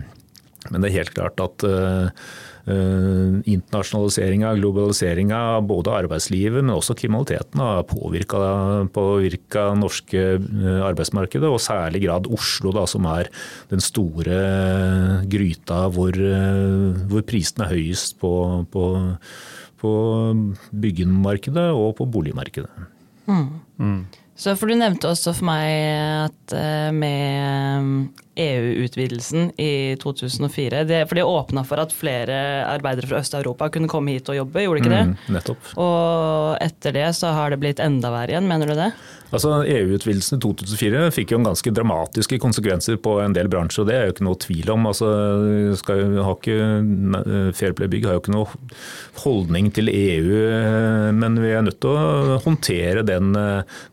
men 0.71 0.83
det 0.83 0.89
er 0.89 0.99
helt 0.99 1.13
klart 1.15 1.41
at 1.43 1.65
uh, 1.67 2.07
uh, 2.67 3.37
internasjonaliseringa, 3.47 4.53
globaliseringa 4.59 5.39
av 5.57 5.67
både 5.69 5.93
arbeidslivet, 6.01 6.63
men 6.65 6.75
også 6.75 6.95
kriminaliteten 6.97 7.61
har 7.63 7.85
påvirka, 7.89 8.41
påvirka 8.95 9.69
norske 9.79 10.25
arbeidsmarkedet, 10.89 11.47
og 11.47 11.63
særlig 11.63 12.03
grad 12.07 12.29
Oslo, 12.33 12.73
da, 12.75 12.87
som 12.89 13.07
er 13.11 13.31
den 13.71 13.83
store 13.83 14.41
gryta 15.31 15.85
hvor, 15.93 16.19
hvor 17.07 17.25
prisene 17.27 17.67
er 17.67 17.75
høyest 17.77 18.19
på, 18.21 18.33
på, 18.73 18.85
på 19.81 19.95
byggemarkedet 20.85 21.69
og 21.71 21.95
på 22.01 22.09
boligmarkedet. 22.17 22.87
Mm. 23.27 23.47
Mm. 23.79 24.01
Så 24.37 24.53
for 24.57 24.69
Du 24.69 24.77
nevnte 24.77 25.09
også 25.09 25.33
for 25.33 25.49
meg 25.49 25.65
at 26.29 26.53
med 26.93 28.26
EU-utvidelsen 28.37 29.51
i 29.59 29.95
2004. 30.01 30.83
Det, 30.89 31.03
for 31.09 31.19
det 31.19 31.25
åpna 31.27 31.63
for 31.67 31.81
at 31.81 31.95
flere 31.95 32.37
arbeidere 32.67 33.09
fra 33.09 33.21
Øst-Europa 33.23 33.69
kunne 33.73 33.91
komme 33.91 34.15
hit 34.15 34.29
og 34.31 34.39
jobbe, 34.39 34.63
gjorde 34.65 34.81
det 34.81 34.85
ikke 34.85 34.95
det? 34.95 35.05
Mm, 35.09 35.35
nettopp. 35.37 35.71
Og 35.81 36.57
etter 36.63 36.97
det 36.99 37.07
så 37.17 37.33
har 37.35 37.53
det 37.53 37.61
blitt 37.63 37.83
enda 37.83 38.13
verre 38.13 38.35
igjen, 38.35 38.49
mener 38.49 38.69
du 38.71 38.77
det? 38.77 38.91
Altså 39.27 39.57
EU-utvidelsen 39.67 40.37
i 40.37 40.41
2004 40.43 41.01
fikk 41.11 41.33
jo 41.33 41.39
en 41.41 41.47
ganske 41.49 41.71
dramatiske 41.75 42.37
konsekvenser 42.39 42.99
på 43.03 43.17
en 43.19 43.33
del 43.35 43.49
bransjer, 43.51 43.83
og 43.83 43.89
det 43.89 43.95
er 43.97 44.05
jo 44.07 44.13
ikke 44.15 44.27
noe 44.27 44.39
tvil 44.39 44.71
om. 44.71 44.87
Altså, 44.87 45.09
skal, 45.81 46.03
har 46.23 46.37
ikke, 46.37 47.51
Fairplay 47.57 47.91
Bygg 47.91 48.07
har 48.07 48.15
jo 48.15 48.23
ikke 48.23 48.35
noe 48.35 48.77
holdning 49.23 49.69
til 49.75 49.91
EU, 49.91 50.39
men 51.17 51.39
vi 51.43 51.51
er 51.51 51.65
nødt 51.67 51.79
til 51.83 51.91
å 51.91 52.39
håndtere 52.45 53.03
den, 53.07 53.33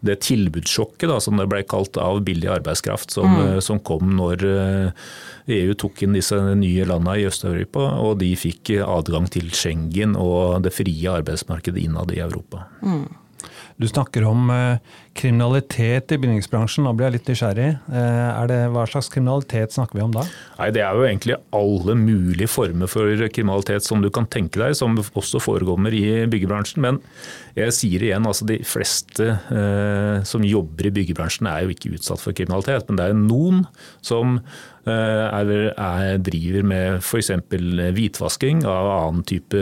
det 0.07 0.21
tilbudssjokket 0.23 1.11
da, 1.11 1.19
som 1.23 1.41
det 1.41 1.49
ble 1.51 1.65
kalt 1.67 1.99
av 1.99 2.23
billig 2.27 2.53
arbeidskraft, 2.55 3.17
som, 3.17 3.35
mm. 3.35 3.59
som 3.65 3.83
kom 3.83 4.15
når 4.21 4.34
EU 4.43 5.75
tok 5.79 6.03
inn 6.03 6.17
disse 6.17 6.39
nye 6.59 6.87
landene 6.89 7.19
i 7.21 7.27
Øst-Europa, 7.29 7.85
og 8.03 8.19
de 8.23 8.33
fikk 8.39 8.73
adgang 8.83 9.29
til 9.31 9.51
Schengen 9.55 10.17
og 10.17 10.65
det 10.65 10.75
frie 10.75 11.13
arbeidsmarkedet 11.13 11.85
innad 11.85 12.15
i 12.17 12.23
Europa. 12.25 12.67
Mm. 12.83 13.07
Du 13.77 13.89
snakker 13.89 14.25
om 14.29 14.51
eh, 14.55 14.79
kriminalitet 15.15 16.13
i 16.13 16.19
bygningsbransjen. 16.19 16.85
Nå 16.87 16.93
blir 16.97 17.09
jeg 17.09 17.17
litt 17.19 17.31
nysgjerrig. 17.31 17.69
Eh, 17.87 18.41
det, 18.51 18.59
hva 18.75 18.85
slags 18.91 19.11
kriminalitet 19.13 19.77
snakker 19.77 19.99
vi 19.99 20.05
om 20.05 20.15
da? 20.15 20.25
Nei, 20.59 20.71
Det 20.75 20.83
er 20.83 20.99
jo 20.99 21.07
egentlig 21.07 21.39
alle 21.55 21.97
mulige 21.99 22.51
former 22.51 22.91
for 22.91 23.25
kriminalitet 23.29 23.87
som 23.87 24.03
du 24.03 24.11
kan 24.11 24.27
tenke 24.27 24.61
deg, 24.61 24.77
som 24.79 24.99
også 24.99 25.43
forekommer 25.43 25.95
i 25.95 26.27
byggebransjen. 26.31 26.83
Men 26.85 27.01
jeg 27.55 27.77
sier 27.77 28.03
igjen, 28.03 28.27
altså 28.27 28.49
de 28.51 28.61
fleste 28.67 29.31
eh, 29.39 30.23
som 30.27 30.45
jobber 30.45 30.91
i 30.91 30.95
byggebransjen 31.01 31.51
er 31.51 31.65
jo 31.65 31.75
ikke 31.75 31.95
utsatt 31.97 32.23
for 32.23 32.37
kriminalitet. 32.37 32.89
Men 32.89 33.01
det 33.01 33.09
er 33.09 33.19
noen 33.19 33.67
som 34.05 34.41
Eh, 34.85 34.93
er, 34.93 35.51
er, 35.81 36.19
driver 36.21 36.65
med 36.69 36.99
f.eks. 37.01 37.31
hvitvasking 37.97 38.67
av 38.69 38.89
annen 38.93 39.23
type 39.25 39.61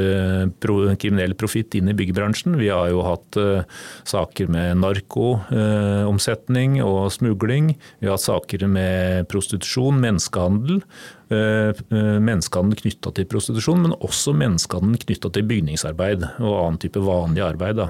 pro, 0.59 0.81
kriminell 0.99 1.37
profitt 1.39 1.77
inn 1.79 1.93
i 1.93 1.95
byggebransjen. 1.95 2.57
Vi 2.59 2.73
har 2.73 2.91
jo 2.91 3.05
hatt 3.07 3.39
uh, 3.39 3.63
saker 4.09 4.51
med 4.51 4.81
narkoomsetning 4.83 5.42
uh, 5.51 6.85
og 6.85 7.09
smugling. 7.13 7.73
Vi 8.01 8.11
har 8.11 8.21
saker 8.21 8.67
med 8.69 9.29
prostitusjon, 9.33 9.99
menneskehandel. 10.03 10.83
Uh, 11.33 11.73
menneskehandel 11.93 12.79
knytta 12.83 13.15
til 13.17 13.27
prostitusjon, 13.27 13.83
men 13.87 13.97
også 13.99 14.37
menneskehandel 14.37 15.03
knytta 15.07 15.33
til 15.33 15.49
bygningsarbeid 15.49 16.29
og 16.39 16.55
annen 16.61 16.81
type 16.83 17.03
vanlig 17.03 17.43
arbeid. 17.47 17.83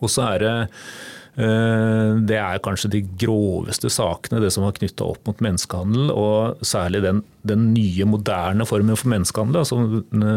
Og 0.00 0.10
så 0.10 0.28
er 0.34 0.44
det 0.44 0.54
Eh, 0.54 1.19
det 1.36 2.36
er 2.36 2.62
kanskje 2.64 2.90
de 2.92 3.00
groveste 3.20 3.90
sakene, 3.92 4.40
det 4.42 4.50
som 4.52 4.64
var 4.66 4.74
knytta 4.76 5.06
opp 5.06 5.28
mot 5.28 5.42
menneskehandel. 5.44 6.10
Og 6.12 6.64
særlig 6.66 7.02
den, 7.04 7.22
den 7.46 7.70
nye, 7.74 8.06
moderne 8.08 8.66
formen 8.68 8.98
for 8.98 9.10
menneskehandel, 9.12 9.64
som, 9.68 9.86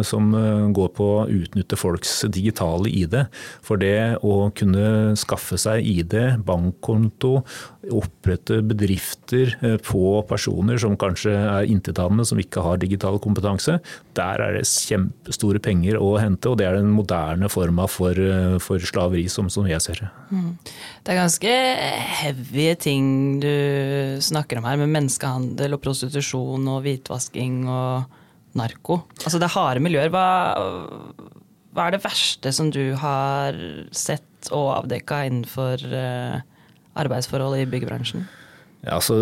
som, 0.08 0.30
eh, 0.38 0.68
går 0.76 0.92
på 0.98 1.10
å 1.18 1.26
utnytte 1.28 1.80
folks 1.80 2.22
digitale 2.34 2.92
ID. 2.92 3.18
For 3.66 3.82
det 3.82 4.20
å 4.24 4.52
kunne 4.58 5.16
skaffe 5.20 5.60
seg 5.62 5.86
ID, 5.88 6.16
bankkonto, 6.46 7.42
opprette 7.92 8.62
bedrifter 8.63 9.54
eh, 9.62 9.75
på 9.84 10.22
personer 10.30 10.80
som 10.82 10.96
kanskje 11.00 11.34
er 11.36 11.70
intetanende, 11.72 12.25
som 12.28 12.40
ikke 12.40 12.63
har 12.63 12.80
digital 12.82 13.20
kompetanse, 13.24 13.80
der 14.18 14.44
er 14.44 14.58
det 14.58 14.63
kjempestore 14.70 15.62
penger 15.63 16.00
å 16.00 16.13
hente. 16.22 16.52
Og 16.52 16.60
det 16.60 16.70
er 16.70 16.80
den 16.80 16.94
moderne 16.96 17.50
forma 17.52 17.88
for, 17.92 18.18
for 18.63 18.84
slaveri, 18.84 19.25
som, 19.32 19.50
som 19.52 19.68
jeg 19.70 19.84
ser 19.84 20.04
det. 20.06 20.10
Mm. 20.32 20.50
Det 21.04 21.13
er 21.13 21.22
ganske 21.22 21.54
heavy 22.24 22.68
ting 22.80 23.08
du 23.44 23.54
snakker 24.24 24.60
om 24.60 24.68
her, 24.70 24.80
med 24.80 24.94
menneskehandel 24.94 25.75
og 25.75 25.84
prostitusjon 25.84 26.68
og 26.72 26.84
hvitvasking 26.86 27.63
og 27.68 28.22
narko. 28.58 29.02
Altså 29.24 29.40
det 29.42 29.50
er 29.50 29.56
harde 29.58 29.84
miljøer. 29.84 30.12
Hva, 30.13 30.28
hva 31.74 31.88
er 31.88 31.96
det 31.96 32.04
verste 32.04 32.54
som 32.56 32.70
du 32.74 32.94
har 33.02 33.58
sett 33.96 34.52
og 34.54 34.74
avdekka 34.78 35.24
innenfor 35.30 35.84
uh, 35.88 36.42
arbeidsforhold 37.00 37.60
i 37.62 37.68
byggebransjen? 37.70 38.26
Ja, 38.84 38.98
altså, 38.98 39.16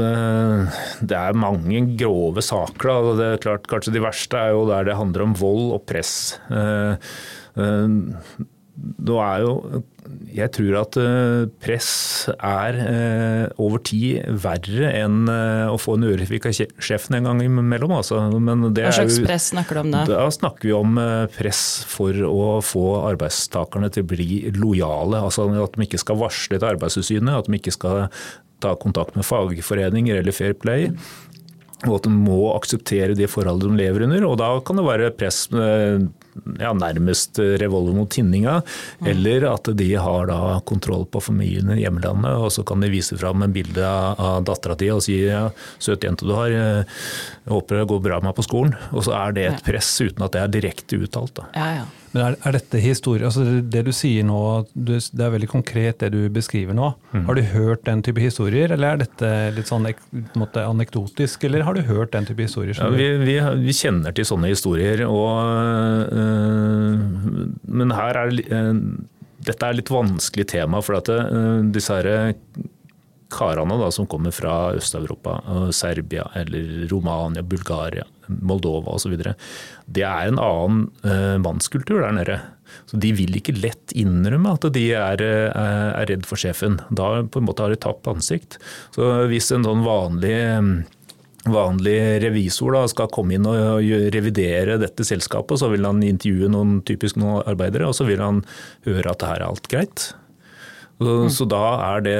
det 1.05 1.17
er 1.17 1.37
mange 1.37 1.83
grove 1.99 2.41
saker. 2.41 2.87
Da. 2.89 3.11
Det 3.19 3.27
er 3.27 3.43
klart, 3.43 3.67
kanskje 3.69 3.93
de 3.93 4.01
verste 4.01 4.39
er 4.39 4.55
jo 4.55 4.63
der 4.69 4.87
det 4.89 4.97
handler 4.97 5.27
om 5.27 5.35
vold 5.37 5.75
og 5.77 5.83
press. 5.89 6.39
Uh, 6.49 6.97
uh, 7.61 8.47
nå 8.81 9.19
er 9.21 9.43
jo 9.43 9.83
Jeg 10.31 10.51
tror 10.55 10.77
at 10.81 10.97
eh, 10.99 11.45
press 11.63 11.91
er 12.35 12.77
eh, 12.81 13.45
over 13.61 13.81
tid 13.85 14.27
verre 14.43 14.91
enn 14.99 15.25
eh, 15.31 15.71
å 15.71 15.79
få 15.81 15.97
en 15.97 16.05
ørefik 16.11 16.47
av 16.49 16.59
sjefen 16.81 17.17
en 17.17 17.29
gang 17.29 17.41
imellom. 17.45 17.95
Altså. 17.97 18.19
Hva 18.31 18.93
slags 18.95 19.19
jo, 19.19 19.25
press 19.27 19.49
snakker 19.53 19.79
du 19.79 19.83
om 19.83 19.95
da? 19.95 20.03
Da 20.09 20.27
snakker 20.33 20.69
vi 20.69 20.75
om 20.77 21.01
press 21.35 21.63
for 21.89 22.21
å 22.27 22.59
få 22.65 22.85
arbeidstakerne 23.09 23.91
til 23.93 24.05
å 24.05 24.11
bli 24.13 24.29
lojale. 24.57 25.23
Altså 25.23 25.49
at 25.51 25.75
de 25.75 25.87
ikke 25.89 26.01
skal 26.01 26.21
varsle 26.21 26.59
til 26.59 26.69
Arbeidstilsynet, 26.71 27.33
at 27.35 27.49
de 27.49 27.59
ikke 27.59 27.75
skal 27.75 28.07
ta 28.61 28.75
kontakt 28.79 29.17
med 29.17 29.25
fagforeninger 29.25 30.21
eller 30.21 30.35
Fair 30.35 30.55
Play 30.57 30.91
og 31.87 31.95
at 31.95 32.05
de 32.05 32.11
må 32.13 32.51
akseptere 32.53 33.15
de 33.17 33.25
forholdene 33.29 33.73
de 33.73 33.85
lever 33.87 34.05
under. 34.05 34.25
og 34.27 34.35
Da 34.37 34.51
kan 34.65 34.77
det 34.77 34.85
være 34.85 35.13
press 35.17 35.47
ja, 36.59 36.71
nærmest 36.73 37.39
revolver 37.61 37.95
mot 37.95 38.11
tinninga, 38.11 38.61
mm. 38.99 39.09
eller 39.13 39.47
at 39.51 39.71
de 39.77 39.89
har 39.95 40.29
da 40.29 40.59
kontroll 40.67 41.05
på 41.11 41.21
familien 41.23 41.73
i 41.75 41.81
hjemlandet, 41.83 42.33
og 42.37 42.51
så 42.53 42.65
kan 42.67 42.83
de 42.83 42.91
vise 42.91 43.17
fram 43.19 43.43
en 43.45 43.55
bilde 43.55 43.85
av, 43.85 44.41
dattera 44.47 44.77
di 44.79 44.91
og 44.93 45.03
si 45.05 45.17
ja, 45.25 45.47
'søt 45.79 46.05
jente 46.07 46.27
du 46.27 46.35
har, 46.37 46.51
jeg 46.51 46.85
håper 47.51 47.81
det 47.81 47.87
går 47.89 48.03
bra 48.05 48.19
med 48.21 48.31
meg 48.31 48.37
på 48.37 48.47
skolen'. 48.47 48.77
Og 48.91 49.07
så 49.07 49.15
er 49.17 49.35
det 49.37 49.47
et 49.49 49.65
press 49.65 49.89
uten 50.01 50.23
at 50.25 50.35
det 50.35 50.43
er 50.43 50.53
direkte 50.59 51.01
uttalt. 51.01 51.35
Da. 51.37 51.49
Ja, 51.55 51.67
ja. 51.81 51.89
Men 52.11 52.23
er, 52.25 52.35
er, 52.43 52.55
dette 52.57 52.79
historie, 52.83 53.23
altså 53.23 53.61
Det 53.63 53.83
du 53.87 53.91
sier 53.95 54.25
nå, 54.27 54.39
det 54.75 54.99
er 54.99 55.31
veldig 55.31 55.47
konkret 55.51 56.01
det 56.03 56.11
du 56.13 56.25
beskriver 56.33 56.75
nå. 56.75 56.91
Mm. 57.13 57.23
Har 57.29 57.37
du 57.37 57.43
hørt 57.53 57.85
den 57.87 58.03
type 58.03 58.23
historier, 58.23 58.73
eller 58.75 58.95
er 58.95 59.03
dette 59.05 59.29
litt 59.55 59.71
sånn 59.71 59.87
måte, 60.39 60.65
anekdotisk? 60.67 61.45
Eller 61.47 61.63
har 61.67 61.77
du 61.77 61.85
hørt 61.87 62.11
den 62.15 62.27
type 62.27 62.43
historier? 62.43 62.75
Ja, 62.75 62.89
vi, 62.91 63.07
vi, 63.23 63.37
vi, 63.63 63.77
kjenner 63.77 64.15
til 64.15 64.27
sånne 64.27 64.51
historier. 64.51 65.05
Og, 65.07 65.39
øh, 66.11 67.47
men 67.79 67.95
her 67.95 68.19
er 68.25 68.35
øh, 68.43 68.83
dette 69.41 69.67
er 69.67 69.79
litt 69.79 69.91
vanskelig 69.93 70.49
tema. 70.51 70.83
For 70.83 70.99
at 70.99 71.11
øh, 71.15 71.63
disse 71.73 71.95
her 71.95 72.35
karene 73.31 73.77
da, 73.79 73.87
som 73.95 74.09
kommer 74.11 74.35
fra 74.35 74.73
Øst-Europa, 74.75 75.37
Serbia 75.71 76.27
eller 76.35 76.89
Romania, 76.91 77.39
Bulgaria, 77.41 78.03
Moldova 78.39 78.95
osv., 78.95 79.17
det 79.91 80.05
er 80.07 80.29
en 80.29 80.39
annen 80.41 80.85
eh, 81.03 81.37
mannskultur 81.43 82.01
der 82.01 82.15
nede. 82.15 82.39
Så 82.87 82.99
De 83.03 83.11
vil 83.15 83.35
ikke 83.35 83.57
lett 83.57 83.93
innrømme 83.97 84.55
at 84.55 84.69
de 84.75 84.85
er, 84.95 85.21
eh, 85.21 85.91
er 85.99 86.07
redd 86.11 86.25
for 86.29 86.39
sjefen. 86.39 86.79
Da 86.89 87.21
på 87.23 87.41
en 87.41 87.47
måte 87.49 87.65
har 87.65 87.73
de 87.73 87.81
tapt 87.81 88.07
ansikt. 88.11 88.57
Så 88.95 89.27
Hvis 89.31 89.51
en 89.51 89.67
sånn 89.67 89.85
vanlig 89.85 90.85
vanlig 91.49 92.21
revisor 92.21 92.75
da, 92.75 92.83
skal 92.89 93.09
komme 93.09 93.33
inn 93.33 93.47
og 93.49 93.81
revidere 94.13 94.77
dette 94.77 95.05
selskapet, 95.07 95.57
så 95.57 95.71
vil 95.71 95.87
han 95.87 96.03
intervjue 96.05 96.51
noen 96.53 96.81
typisk 96.85 97.17
noen 97.17 97.41
arbeidere, 97.49 97.87
og 97.89 97.97
så 97.97 98.05
vil 98.05 98.21
han 98.21 98.43
høre 98.85 99.09
at 99.09 99.23
det 99.23 99.29
her 99.31 99.41
er 99.41 99.47
alt 99.47 99.69
greit. 99.71 100.11
Så, 101.01 101.13
så, 101.33 101.47
da 101.49 101.61
er 101.95 102.03
det 102.05 102.17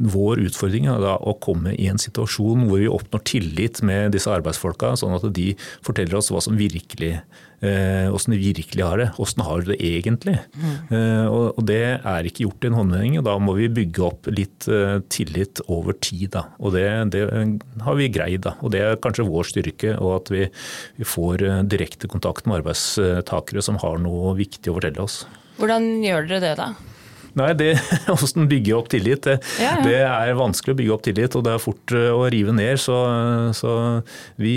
vår 0.00 0.40
utfordring 0.46 0.88
da, 0.88 1.16
å 1.20 1.36
komme 1.42 1.74
i 1.76 1.88
en 1.90 2.00
situasjon 2.00 2.64
hvor 2.68 2.80
vi 2.80 2.88
oppnår 2.88 3.24
tillit 3.28 3.82
med 3.84 4.14
disse 4.16 4.30
arbeidsfolka, 4.32 4.94
sånn 4.96 5.16
at 5.18 5.26
de 5.36 5.50
forteller 5.84 6.16
oss 6.18 6.32
hva 6.32 6.40
som 6.44 6.56
virkelig, 6.56 7.18
Åssen 7.56 8.12
hvordan 8.12 8.34
de 8.34 8.38
virkelig 8.52 8.84
har 8.84 9.00
det. 9.00 9.06
Hvordan 9.16 9.44
har 9.46 9.62
de 9.62 9.70
det 9.70 9.76
egentlig? 9.80 10.34
Mm. 10.60 10.72
Eh, 10.92 11.26
og, 11.32 11.62
det 11.64 11.78
er 11.96 12.28
ikke 12.28 12.44
gjort 12.44 12.66
i 12.66 12.68
en 12.68 12.76
håndvending. 12.76 13.14
og 13.18 13.24
Da 13.24 13.36
må 13.40 13.54
vi 13.56 13.70
bygge 13.72 14.02
opp 14.04 14.28
litt 14.28 14.66
eh, 14.68 14.98
tillit 15.08 15.62
over 15.64 15.96
tid. 15.96 16.28
Da. 16.36 16.44
Og 16.60 16.76
det, 16.76 16.84
det, 17.14 17.24
har 17.80 17.96
vi 17.96 18.10
greid. 18.12 18.44
Da. 18.44 18.58
Og 18.60 18.74
det 18.74 18.82
er 18.84 19.00
kanskje 19.00 19.24
vår 19.24 19.48
styrke, 19.48 19.94
og 19.96 20.18
at 20.18 20.32
vi, 20.34 20.44
vi 21.00 21.08
får 21.08 21.46
eh, 21.48 21.62
direkte 21.64 22.12
kontakt 22.12 22.44
med 22.44 22.60
arbeidstakere 22.60 23.64
som 23.64 23.80
har 23.80 24.04
noe 24.04 24.36
viktig 24.36 24.70
å 24.70 24.76
fortelle 24.76 25.08
oss. 25.08 25.22
Hvordan 25.56 26.04
gjør 26.04 26.28
dere 26.28 26.44
det, 26.44 26.54
da? 26.60 26.95
Nei, 27.36 27.52
det 27.58 27.70
Hvordan 28.08 28.48
bygge 28.50 28.76
opp 28.76 28.90
tillit. 28.92 29.26
Det, 29.26 29.38
ja, 29.60 29.76
ja. 29.76 29.84
det, 29.84 29.96
er 30.08 30.38
vanskelig 30.38 30.74
å 30.74 30.80
bygge 30.80 30.94
opp 30.96 31.06
tillit, 31.06 31.36
og 31.36 31.44
det 31.46 31.54
er 31.54 31.62
fort 31.62 31.96
eh, 31.96 32.10
å 32.12 32.24
rive 32.32 32.54
ned. 32.56 32.80
Så, 32.80 32.96
så 33.56 33.72
vi, 34.40 34.56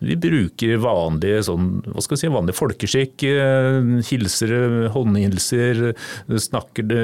vi 0.00 0.16
bruker 0.20 0.76
vanlig, 0.82 1.32
sånn, 1.48 1.70
hva 1.86 2.04
skal 2.04 2.20
si, 2.20 2.30
vanlig 2.32 2.56
folkeskikk. 2.58 3.24
Eh, 3.28 3.78
hilser, 4.08 4.54
håndhilser, 4.94 5.82
snakker, 6.48 6.94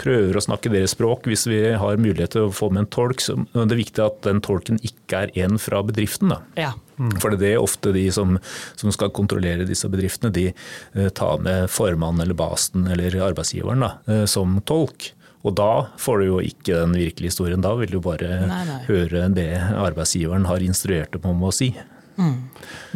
prøver 0.00 0.38
å 0.38 0.44
snakke 0.44 0.72
deres 0.72 0.96
språk 0.96 1.28
hvis 1.30 1.46
vi 1.50 1.62
har 1.80 2.00
mulighet 2.00 2.36
til 2.36 2.48
å 2.48 2.54
få 2.54 2.70
med 2.72 2.84
en 2.84 2.92
tolk. 2.92 3.24
Så 3.24 3.38
det 3.54 3.66
er 3.66 3.82
viktig 3.82 4.04
at 4.04 4.22
den 4.26 4.42
tolken 4.44 4.80
ikke 4.86 5.26
er 5.26 5.34
en 5.44 5.60
fra 5.60 5.82
bedriften. 5.86 6.34
Da. 6.34 6.40
Ja. 6.58 6.72
For 7.20 7.36
det 7.38 7.54
er 7.54 7.62
ofte 7.62 7.94
de 7.96 8.04
som, 8.12 8.36
som, 8.76 8.90
skal 8.92 9.12
kontrollere 9.16 9.68
disse 9.68 9.88
bedriftene, 9.90 10.32
de 10.34 10.50
eh, 10.50 11.08
tar 11.16 11.40
med 11.44 11.70
formannen 11.72 12.26
eller 12.26 12.36
basen 12.36 12.88
eller 12.90 13.16
arbeidsgiveren 13.30 13.86
da, 13.86 13.94
eh, 14.10 14.26
som 14.30 14.58
tolk. 14.68 15.12
Og 15.40 15.54
da 15.56 15.86
får 16.00 16.20
du 16.20 16.26
jo 16.26 16.40
ikke 16.44 16.82
den 16.82 16.98
virkelige 16.98 17.32
historien. 17.32 17.62
Da 17.64 17.72
vil 17.78 17.94
du 17.94 18.00
bare 18.04 18.42
Nei, 18.44 18.60
nei. 18.68 18.82
høre 18.90 19.24
det 19.32 19.48
arbeidsgiveren 19.56 20.44
har 20.50 20.64
instruert 20.64 21.16
dem 21.16 21.30
om 21.32 21.48
å 21.48 21.54
si. 21.54 21.72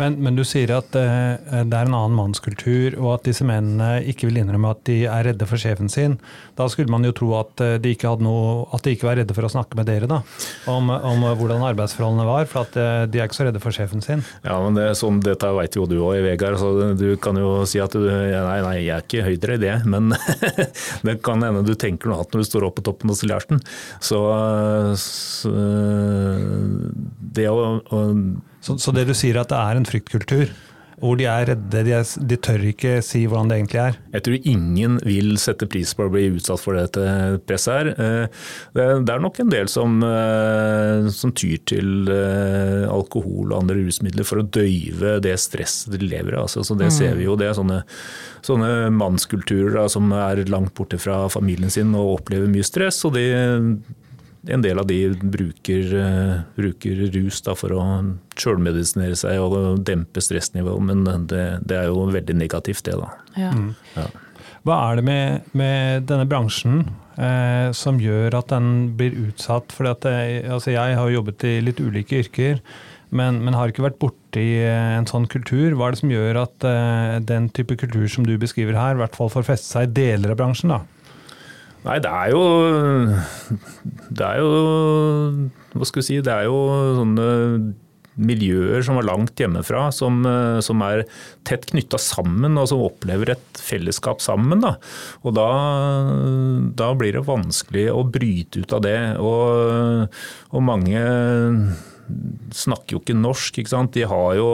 Men, 0.01 0.17
men 0.23 0.35
du 0.35 0.43
sier 0.47 0.73
at 0.75 0.97
uh, 0.99 1.39
det 1.39 1.77
er 1.77 1.87
en 1.87 1.95
annen 1.95 2.17
mannskultur, 2.19 2.97
og 2.99 3.11
at 3.17 3.29
disse 3.29 3.47
mennene 3.47 4.03
ikke 4.11 4.29
vil 4.29 4.41
innrømme 4.41 4.73
at 4.75 4.83
de 4.89 5.05
er 5.07 5.29
redde 5.29 5.47
for 5.49 5.61
sjefen 5.61 5.91
sin. 5.93 6.17
Da 6.59 6.67
skulle 6.71 6.91
man 6.91 7.07
jo 7.07 7.13
tro 7.15 7.31
at 7.39 7.63
eh, 7.63 7.77
de 7.83 7.93
ikke, 7.95 8.11
noe, 8.23 8.65
at 8.75 8.85
de 8.87 8.95
ikke 8.95 9.09
var 9.09 9.19
redde 9.19 9.35
for 9.35 9.47
å 9.47 9.51
snakke 9.51 9.79
med 9.79 9.89
dere 9.89 10.07
da, 10.11 10.21
om, 10.71 10.91
om 10.95 11.25
hvordan 11.39 11.65
arbeidsforholdene 11.71 12.27
var. 12.29 12.47
For 12.51 12.63
at 12.67 12.79
uh, 12.79 13.05
de 13.11 13.21
er 13.21 13.29
ikke 13.29 13.39
så 13.39 13.49
redde 13.49 13.63
for 13.63 13.75
sjefen 13.75 14.03
sin. 14.05 14.23
Ja, 14.47 14.59
men 14.63 14.79
det, 14.79 14.87
sånn, 14.99 15.21
Dette 15.25 15.51
vet 15.57 15.79
jo 15.79 15.87
du 15.91 15.97
òg, 16.01 16.19
Vegard. 16.27 16.59
så 16.61 16.93
Du 16.99 17.07
kan 17.23 17.39
jo 17.41 17.57
si 17.69 17.83
at 17.83 17.95
du, 17.95 18.07
nei, 18.07 18.61
nei, 18.67 18.75
jeg 18.85 18.95
er 18.97 19.07
ikke 19.07 19.27
høydere 19.27 19.59
i 19.59 19.63
det. 19.65 19.75
Men 19.91 20.15
det 21.07 21.19
kan 21.27 21.43
hende 21.43 21.65
du 21.67 21.75
tenker 21.79 22.11
noe 22.11 22.23
annet 22.23 22.35
når 22.35 22.45
du 22.45 22.51
står 22.51 22.69
oppe 22.69 22.83
på 22.83 22.89
toppen 22.91 23.15
av 23.15 23.19
stillerten. 23.19 23.63
Så, 24.03 24.19
så 24.99 25.55
det 27.35 27.47
å 27.51 27.63
Så, 28.65 28.79
så 28.81 28.95
det 28.97 29.09
du 29.11 29.17
sier 29.17 29.37
at 29.43 29.51
det 29.53 29.61
er 29.61 29.77
en 29.77 29.85
fryktkultur, 29.89 30.49
hvor 31.03 31.19
de 31.19 31.27
er 31.27 31.49
redde, 31.51 31.81
de, 31.85 31.93
er, 31.99 32.07
de 32.31 32.37
tør 32.41 32.63
ikke 32.71 32.93
si 33.05 33.25
hvordan 33.27 33.49
det 33.51 33.57
egentlig 33.59 33.81
er. 33.83 33.97
Jeg 34.15 34.25
tror 34.25 34.47
ingen 34.53 34.95
vil 35.05 35.33
sette 35.43 35.67
pris 35.69 35.91
på 35.99 36.07
å 36.07 36.13
bli 36.13 36.23
utsatt 36.37 36.63
for 36.63 36.79
dette 36.79 37.03
presset 37.49 37.75
her. 37.75 37.91
Eh, 37.99 38.45
Det 38.79 39.13
er 39.13 39.21
nok 39.21 39.41
en 39.43 39.51
del 39.53 39.69
som, 39.69 39.99
eh, 40.07 41.11
som 41.13 41.35
tyr 41.35 41.59
til 41.67 42.09
eh, 42.15 42.87
alkohol 42.89 43.51
og 43.51 43.59
andre 43.59 43.83
rusmidler 43.83 44.25
for 44.29 44.41
å 44.41 44.47
døyve 44.47 45.19
det 45.25 45.35
stresset 45.43 45.93
de 45.99 46.07
lever 46.07 46.39
i. 46.39 46.41
Altså, 46.41 46.63
så 46.65 46.79
det 46.79 46.93
ser 46.95 47.19
vi 47.19 47.27
jo. 47.27 47.35
Det 47.37 47.51
er 47.51 47.59
sånne, 47.59 47.83
sånne 48.47 48.71
mannskulturer 48.95 49.75
da, 49.81 49.89
som 49.93 50.15
er 50.15 50.45
langt 50.49 50.73
borte 50.79 51.03
fra 51.03 51.25
familien 51.29 51.75
sin 51.75 51.93
og 51.99 52.21
opplever 52.21 52.49
mye 52.49 52.65
stress. 52.65 53.03
og 53.05 53.19
de 53.19 53.27
en 54.51 54.65
del 54.65 54.81
av 54.81 54.89
de 54.89 54.99
bruker, 55.21 55.95
eh, 56.01 56.35
bruker 56.57 57.07
rus 57.15 57.41
da, 57.47 57.55
for 57.59 57.73
å 57.77 57.85
sjølmedisinere 58.41 59.17
seg 59.19 59.41
og 59.41 59.85
dempe 59.87 60.23
stressnivået, 60.25 60.85
men 60.91 61.07
det, 61.31 61.47
det 61.65 61.81
er 61.81 61.89
jo 61.93 62.09
veldig 62.13 62.37
negativt, 62.37 62.85
det. 62.89 62.99
da. 63.01 63.11
Ja. 63.39 63.55
Ja. 63.97 64.09
Hva 64.65 64.79
er 64.89 64.97
det 64.97 65.05
med, 65.05 65.49
med 65.53 66.07
denne 66.09 66.25
bransjen 66.29 66.87
eh, 67.21 67.69
som 67.77 68.01
gjør 68.01 68.39
at 68.39 68.49
den 68.55 68.95
blir 68.97 69.17
utsatt? 69.27 69.75
Fordi 69.77 69.93
at 69.93 70.07
det, 70.07 70.17
altså 70.49 70.73
jeg 70.73 70.97
har 70.97 71.13
jobbet 71.13 71.45
i 71.45 71.59
litt 71.61 71.83
ulike 71.85 72.23
yrker, 72.23 72.63
men, 73.15 73.43
men 73.45 73.55
har 73.55 73.71
ikke 73.71 73.85
vært 73.85 74.01
borti 74.01 74.47
eh, 74.65 74.95
en 74.97 75.09
sånn 75.11 75.29
kultur. 75.31 75.77
Hva 75.77 75.91
er 75.91 75.95
det 75.95 76.01
som 76.01 76.15
gjør 76.15 76.41
at 76.47 76.67
eh, 76.71 77.19
den 77.29 77.51
type 77.53 77.77
kultur 77.81 78.09
som 78.11 78.25
du 78.25 78.39
beskriver 78.41 78.79
her, 78.81 78.97
i 78.97 79.03
hvert 79.05 79.19
fall 79.19 79.29
får 79.33 79.45
feste 79.53 79.69
seg 79.69 79.91
i 79.91 79.97
deler 80.01 80.33
av 80.33 80.41
bransjen? 80.41 80.73
da? 80.73 80.81
Nei, 81.85 82.01
det 82.01 82.11
er 82.11 82.33
jo 82.33 82.43
Det 84.09 84.27
er 84.27 84.41
jo 84.41 84.53
Hva 85.75 85.89
skal 85.89 86.01
vi 86.01 86.07
si, 86.07 86.21
det 86.25 86.33
er 86.33 86.47
jo 86.49 86.61
sånne 87.01 87.27
miljøer 88.15 88.85
som 88.87 88.95
er 89.01 89.09
langt 89.09 89.41
hjemmefra, 89.43 89.89
som, 89.91 90.21
som 90.63 90.83
er 90.87 91.01
tett 91.43 91.65
knytta 91.73 91.99
sammen 91.99 92.55
og 92.61 92.69
som 92.71 92.85
opplever 92.85 93.33
et 93.33 93.59
fellesskap 93.59 94.23
sammen. 94.23 94.63
Da. 94.63 94.77
Og 95.27 95.35
da, 95.35 95.49
da 96.79 96.93
blir 96.95 97.19
det 97.19 97.25
vanskelig 97.27 97.89
å 97.91 98.05
bryte 98.07 98.63
ut 98.63 98.77
av 98.79 98.85
det. 98.87 99.01
Og, 99.19 100.07
og 100.55 100.63
mange 100.63 101.03
snakker 102.55 102.97
jo 102.97 103.03
ikke 103.03 103.19
norsk, 103.19 103.59
ikke 103.59 103.75
sant. 103.75 103.99
De 103.99 104.07
har 104.07 104.39
jo 104.39 104.49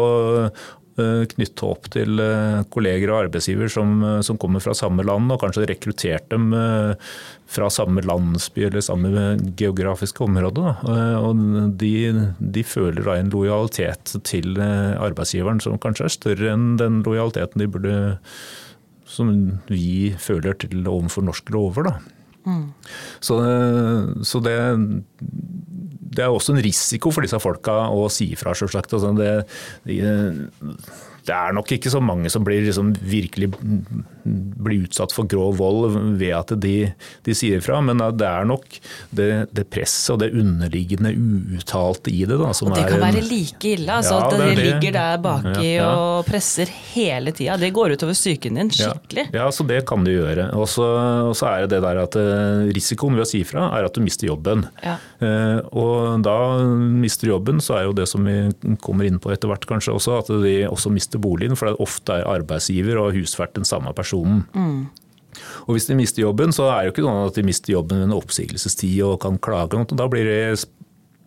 knytta 1.33 1.69
opp 1.69 1.89
til 1.95 2.21
eh, 2.23 2.61
kolleger 2.73 3.13
og 3.13 3.27
arbeidsgiver 3.27 3.71
som, 3.73 3.99
eh, 4.07 4.21
som, 4.27 4.39
kommer 4.41 4.63
fra 4.65 4.75
samme 4.77 5.05
land, 5.07 5.33
og 5.33 5.41
kanskje 5.43 5.67
rekruttert 5.71 6.29
dem 6.33 6.51
eh, 6.57 7.11
fra 7.51 7.71
samme 7.73 8.05
landsby 8.07 8.67
eller 8.69 8.85
samme 8.85 9.11
geografiske 9.59 10.25
område. 10.25 10.63
Da. 10.63 10.99
Og 11.19 11.41
de, 11.81 11.95
de 12.39 12.63
føler 12.67 13.03
da 13.07 13.17
en 13.19 13.33
lojalitet 13.33 14.15
til 14.29 14.55
arbeidsgiveren 14.61 15.59
som 15.65 15.81
kanskje 15.83 16.07
er 16.07 16.15
større 16.15 16.53
enn 16.55 16.77
den 16.79 17.01
lojaliteten 17.07 17.65
de 17.65 17.69
burde 17.75 17.97
som 19.11 19.33
vi 19.67 20.13
føler 20.23 20.55
til 20.63 20.87
overfor 20.87 21.27
norske 21.27 21.51
lover. 21.51 21.89
Da. 21.89 21.97
Mm. 22.47 22.69
Så, 23.19 23.41
så 24.23 24.41
det, 24.47 24.55
det 26.11 26.25
er 26.25 26.33
også 26.35 26.55
en 26.55 26.63
risiko 26.65 27.13
for 27.15 27.27
disse 27.27 27.39
folka 27.43 27.77
å 27.95 28.09
si 28.11 28.33
ifra, 28.35 28.55
sjølsagt. 28.57 28.95
Altså 28.97 29.11
det 31.27 31.37
er 31.37 31.55
nok 31.57 31.73
ikke 31.77 31.93
så 31.93 32.01
mange 32.03 32.31
som 32.33 32.45
blir 32.47 32.65
liksom 32.67 32.95
virkelig 33.01 33.51
blir 34.25 34.85
utsatt 34.85 35.15
for 35.15 35.29
grov 35.31 35.57
vold 35.61 35.97
ved 36.21 36.35
at 36.37 36.53
de, 36.61 36.75
de 37.27 37.37
sier 37.37 37.61
ifra, 37.61 37.81
men 37.85 38.01
det 38.19 38.27
er 38.27 38.47
nok 38.49 38.67
det, 39.17 39.31
det 39.57 39.67
presset 39.73 40.15
og 40.15 40.21
det 40.23 40.31
underliggende 40.37 41.13
uuttalte 41.15 42.13
i 42.13 42.25
det. 42.29 42.37
Da, 42.41 42.51
og 42.51 42.75
det 42.75 42.85
kan 42.85 42.99
en, 42.99 43.05
være 43.07 43.25
like 43.25 43.73
ille, 43.75 43.97
altså, 44.01 44.17
ja, 44.17 44.27
at 44.27 44.37
det, 44.37 44.49
det 44.51 44.67
ligger 44.67 44.97
der 44.97 45.23
baki 45.25 45.67
ja, 45.71 45.81
ja. 45.81 45.89
og 45.91 46.29
presser 46.29 46.71
hele 46.93 47.35
tida. 47.37 47.57
Det 47.61 47.73
går 47.77 47.97
utover 47.97 48.17
psyken 48.17 48.61
din 48.61 48.73
skikkelig. 48.75 49.29
Ja, 49.37 49.49
så 49.55 49.67
det 49.69 49.83
kan 49.89 50.05
det 50.07 50.17
gjøre. 50.17 50.51
Og 50.59 50.69
så 50.71 50.91
er 51.51 51.65
det 51.65 51.73
det 51.75 51.83
der 51.87 52.03
at 52.05 52.17
eh, 52.21 52.69
risikoen 52.77 53.17
ved 53.17 53.27
å 53.27 53.31
si 53.31 53.43
ifra 53.45 53.71
er 53.77 53.89
at 53.89 53.97
du 53.97 54.05
mister 54.05 54.29
jobben. 54.29 54.67
Eh, 54.85 55.59
og 55.73 56.21
da 56.25 56.37
mister 56.77 57.33
jobben, 57.33 57.61
så 57.65 57.79
er 57.79 57.89
jo 57.89 57.97
det 57.97 58.07
som 58.11 58.27
vi 58.27 58.77
kommer 58.85 59.09
inn 59.09 59.21
på 59.23 59.33
etter 59.33 59.51
hvert 59.51 59.67
kanskje 59.69 59.95
også, 59.97 60.21
at 60.21 60.33
de 60.45 60.55
også 60.69 60.93
mister 60.93 61.10
boligen, 61.19 61.57
for 61.59 61.71
det 61.71 61.83
ofte 61.83 62.21
er 62.21 62.29
arbeidsgiver 62.31 63.01
og 63.01 63.15
husvert 63.19 63.57
den 63.59 63.67
samme 63.67 63.93
personen. 63.97 64.45
Mm. 64.55 64.89
Og 65.67 65.75
Hvis 65.75 65.87
de 65.87 65.97
mister 65.99 66.23
jobben, 66.23 66.53
så 66.53 66.69
er 66.71 66.81
det 66.81 66.91
jo 66.91 66.95
ikke 66.97 67.07
sånn 67.07 67.29
at 67.29 67.39
de 67.39 67.47
mister 67.47 67.75
jobben 67.75 68.01
under 68.01 68.11
en 68.11 68.19
oppsigelsestid 68.19 69.01
og 69.07 69.21
kan 69.23 69.39
klage. 69.43 69.83
Da 69.95 70.09
blir 70.11 70.27
det 70.27 70.41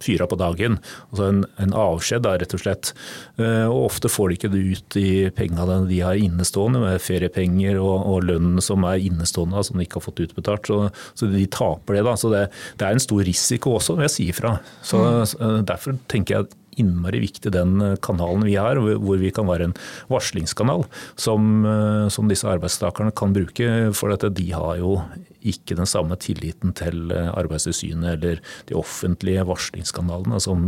fyra 0.03 0.27
på 0.27 0.37
dagen. 0.39 0.77
Altså 1.11 1.27
en, 1.29 1.43
en 1.61 1.75
avskjed, 1.77 2.23
da, 2.25 2.35
rett 2.39 2.55
og 2.55 2.63
slett. 2.63 2.91
Eh, 3.39 3.67
og 3.69 3.87
Ofte 3.87 4.11
får 4.11 4.29
de 4.29 4.37
ikke 4.37 4.51
det 4.53 4.63
ut 4.63 4.97
i 4.99 5.11
pengene 5.35 5.79
de 5.89 5.99
har 6.03 6.19
innestående, 6.19 6.81
med 6.83 7.03
feriepenger 7.03 7.79
og, 7.81 8.07
og 8.11 8.27
lønnen 8.27 8.63
som 8.63 8.85
er 8.89 9.03
innestående, 9.03 9.63
som 9.63 9.79
de 9.79 9.87
ikke 9.87 10.01
har 10.01 10.07
fått 10.07 10.23
utbetalt. 10.25 10.67
Så, 10.67 10.79
så 11.19 11.29
de 11.31 11.45
taper 11.51 11.99
det. 11.99 12.03
da. 12.09 12.17
Så 12.19 12.33
det, 12.33 12.43
det, 12.75 12.87
er 12.87 12.97
en 12.97 13.05
stor 13.07 13.23
risiko 13.23 13.77
også 13.77 13.97
ved 13.99 14.09
jeg 14.09 14.15
si 14.17 14.27
ifra. 14.33 14.57
Så, 14.83 14.99
mm. 15.39 15.63
Derfor 15.69 15.97
tenker 16.11 16.39
jeg 16.39 16.51
innmari 16.81 17.21
viktig 17.23 17.53
den 17.53 17.81
eh, 17.81 17.97
kanalen 18.03 18.45
vi 18.47 18.57
har, 18.59 18.79
hvor 18.79 19.21
vi 19.21 19.31
kan 19.33 19.49
være 19.49 19.69
en 19.69 19.77
varslingskanal 20.11 20.85
som, 21.15 21.65
eh, 21.65 22.07
som 22.13 22.31
disse 22.31 22.49
arbeidstakerne 22.49 23.15
kan 23.15 23.35
bruke. 23.35 23.69
For 23.97 24.13
at 24.15 24.25
de 24.35 24.49
har 24.51 24.79
jo 24.81 24.97
ikke 25.49 25.77
den 25.79 25.89
samme 25.89 26.17
tilliten 26.21 26.73
til 26.77 27.11
eh, 27.13 27.29
Arbeidstilsynet 27.33 28.15
eller 28.15 28.41
de 28.69 28.77
offentlige 28.77 29.43
varslingskanalene 29.47 30.39
som 30.43 30.63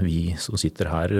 vi 0.00 0.34
som 0.40 0.56
sitter 0.58 0.88
her 0.90 1.12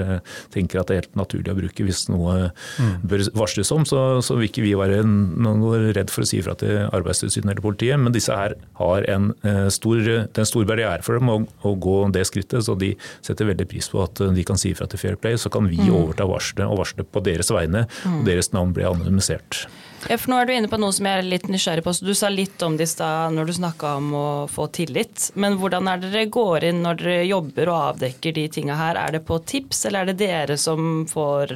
tenker 0.53 0.81
at 0.81 0.89
det 0.89 0.95
er 0.95 1.03
helt 1.03 1.19
naturlig 1.19 1.53
å 1.53 1.57
bruke. 1.59 1.87
Hvis 1.87 2.05
noe 2.11 2.51
mm. 2.51 2.93
bør 3.07 3.25
varsles 3.37 3.71
om, 3.75 3.85
så, 3.89 4.03
så, 4.25 4.37
vil 4.39 4.49
ikke 4.49 4.65
vi 4.65 4.75
være 4.79 5.03
noe 5.05 5.93
redd 5.97 6.13
for 6.13 6.25
å 6.25 6.29
si 6.29 6.41
ifra 6.41 6.57
til 6.61 6.85
Arbeidstilsynet 6.87 7.53
eller 7.53 7.65
politiet. 7.65 8.01
Men 8.01 8.15
disse 8.15 8.35
her 8.35 8.57
har 8.81 9.09
en 9.11 9.31
stor, 9.73 10.01
det 10.03 10.33
er 10.33 10.45
en 10.45 10.51
stor 10.51 10.67
barriere 10.69 11.05
for 11.07 11.21
dem 11.21 11.31
å, 11.33 11.39
å 11.67 11.75
gå 11.81 11.97
det 12.15 12.27
skrittet, 12.29 12.65
så 12.67 12.77
de 12.79 12.95
setter 13.25 13.49
veldig 13.51 13.69
pris 13.71 13.91
på 13.91 14.03
at 14.05 14.23
de 14.35 14.47
kan 14.47 14.61
si 14.61 14.75
fra 14.77 14.89
til 14.91 15.01
Fair 15.01 15.19
Play, 15.21 15.39
så 15.41 15.53
kan 15.53 15.69
vi 15.71 15.81
mm. 15.81 15.93
overta 15.95 16.29
varselet 16.29 16.69
og 16.69 16.81
varsle 16.83 17.07
på 17.07 17.25
deres 17.27 17.53
vegne. 17.55 17.87
Mm. 18.05 18.21
og 18.21 18.29
Deres 18.29 18.53
navn 18.55 18.75
blir 18.77 18.91
anonymisert. 18.91 19.65
Ja, 20.11 20.19
for 20.21 20.33
nå 20.33 20.39
er 20.39 20.49
Du 20.49 20.53
inne 20.53 20.69
på 20.69 20.79
noe 20.81 20.93
som 20.93 21.07
jeg 21.09 21.21
er 21.21 21.27
litt 21.27 21.47
nysgjerrig 21.49 21.85
på. 21.85 21.95
Så 21.97 22.05
du 22.05 22.13
sa 22.17 22.29
litt 22.33 22.61
om 22.67 22.77
det 22.77 22.89
i 22.89 22.93
stad 22.93 23.33
når 23.35 23.49
du 23.49 23.55
snakka 23.57 23.95
om 24.01 24.13
å 24.19 24.27
få 24.53 24.69
tillit. 24.77 25.31
Men 25.41 25.57
hvordan 25.61 25.89
er 25.89 26.03
det 26.03 26.13
dere 26.13 26.33
går 26.35 26.69
inn 26.69 26.83
når 26.85 27.01
dere 27.01 27.27
jobber 27.31 27.73
og 27.73 27.83
avdekker 27.95 28.37
de 28.37 28.47
tinga 28.53 28.77
her? 28.79 29.01
Er 29.01 29.17
det 29.17 29.25
på 29.29 29.41
tips, 29.49 29.87
eller 29.89 30.05
er 30.05 30.13
det 30.13 30.19
dere 30.21 30.59
som 30.61 31.05
får, 31.09 31.55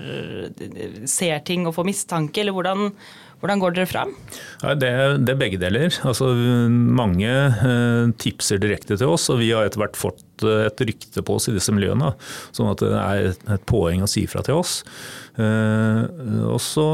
ser 1.09 1.45
ting 1.49 1.69
og 1.69 1.77
får 1.77 1.89
mistanke? 1.91 2.41
Eller 2.41 2.57
hvordan, 2.57 2.95
hvordan 3.43 3.65
går 3.65 3.77
dere 3.77 3.91
fram? 3.91 4.17
Det, 4.63 4.95
det, 5.27 5.35
er 5.35 5.43
begge 5.45 5.61
deler. 5.61 5.93
Altså, 6.09 6.33
mange 6.73 7.29
eh, 7.29 8.17
tipser 8.23 8.63
direkte 8.63 8.97
til 8.97 9.13
oss, 9.13 9.29
og 9.29 9.43
vi 9.43 9.53
har 9.53 9.69
etter 9.69 9.85
hvert 9.85 10.01
fått 10.01 10.25
et 10.45 10.85
rykte 10.89 11.25
på 11.25 11.39
oss 11.39 11.49
i 11.51 11.57
disse 11.57 11.75
miljøene. 11.75 12.13
Sånn 12.57 12.71
at 12.73 12.85
det 12.85 12.93
er 12.99 13.33
et 13.57 13.67
poeng 13.69 14.05
å 14.05 14.11
si 14.11 14.27
fra 14.31 14.45
til 14.47 14.61
oss. 14.61 14.83
Eh, 15.39 16.01
og 16.51 16.59
så 16.59 16.85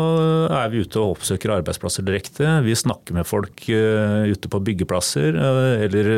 er 0.53 0.69
vi 0.69 0.83
ute 0.85 1.01
og 1.01 1.15
oppsøker 1.15 1.55
arbeidsplasser 1.55 2.05
direkte. 2.05 2.45
Vi 2.67 2.77
snakker 2.77 3.17
med 3.17 3.29
folk 3.29 3.65
eh, 3.73 4.29
ute 4.29 4.51
på 4.53 4.61
byggeplasser 4.67 5.39
eh, 5.39 5.85
eller 5.87 6.11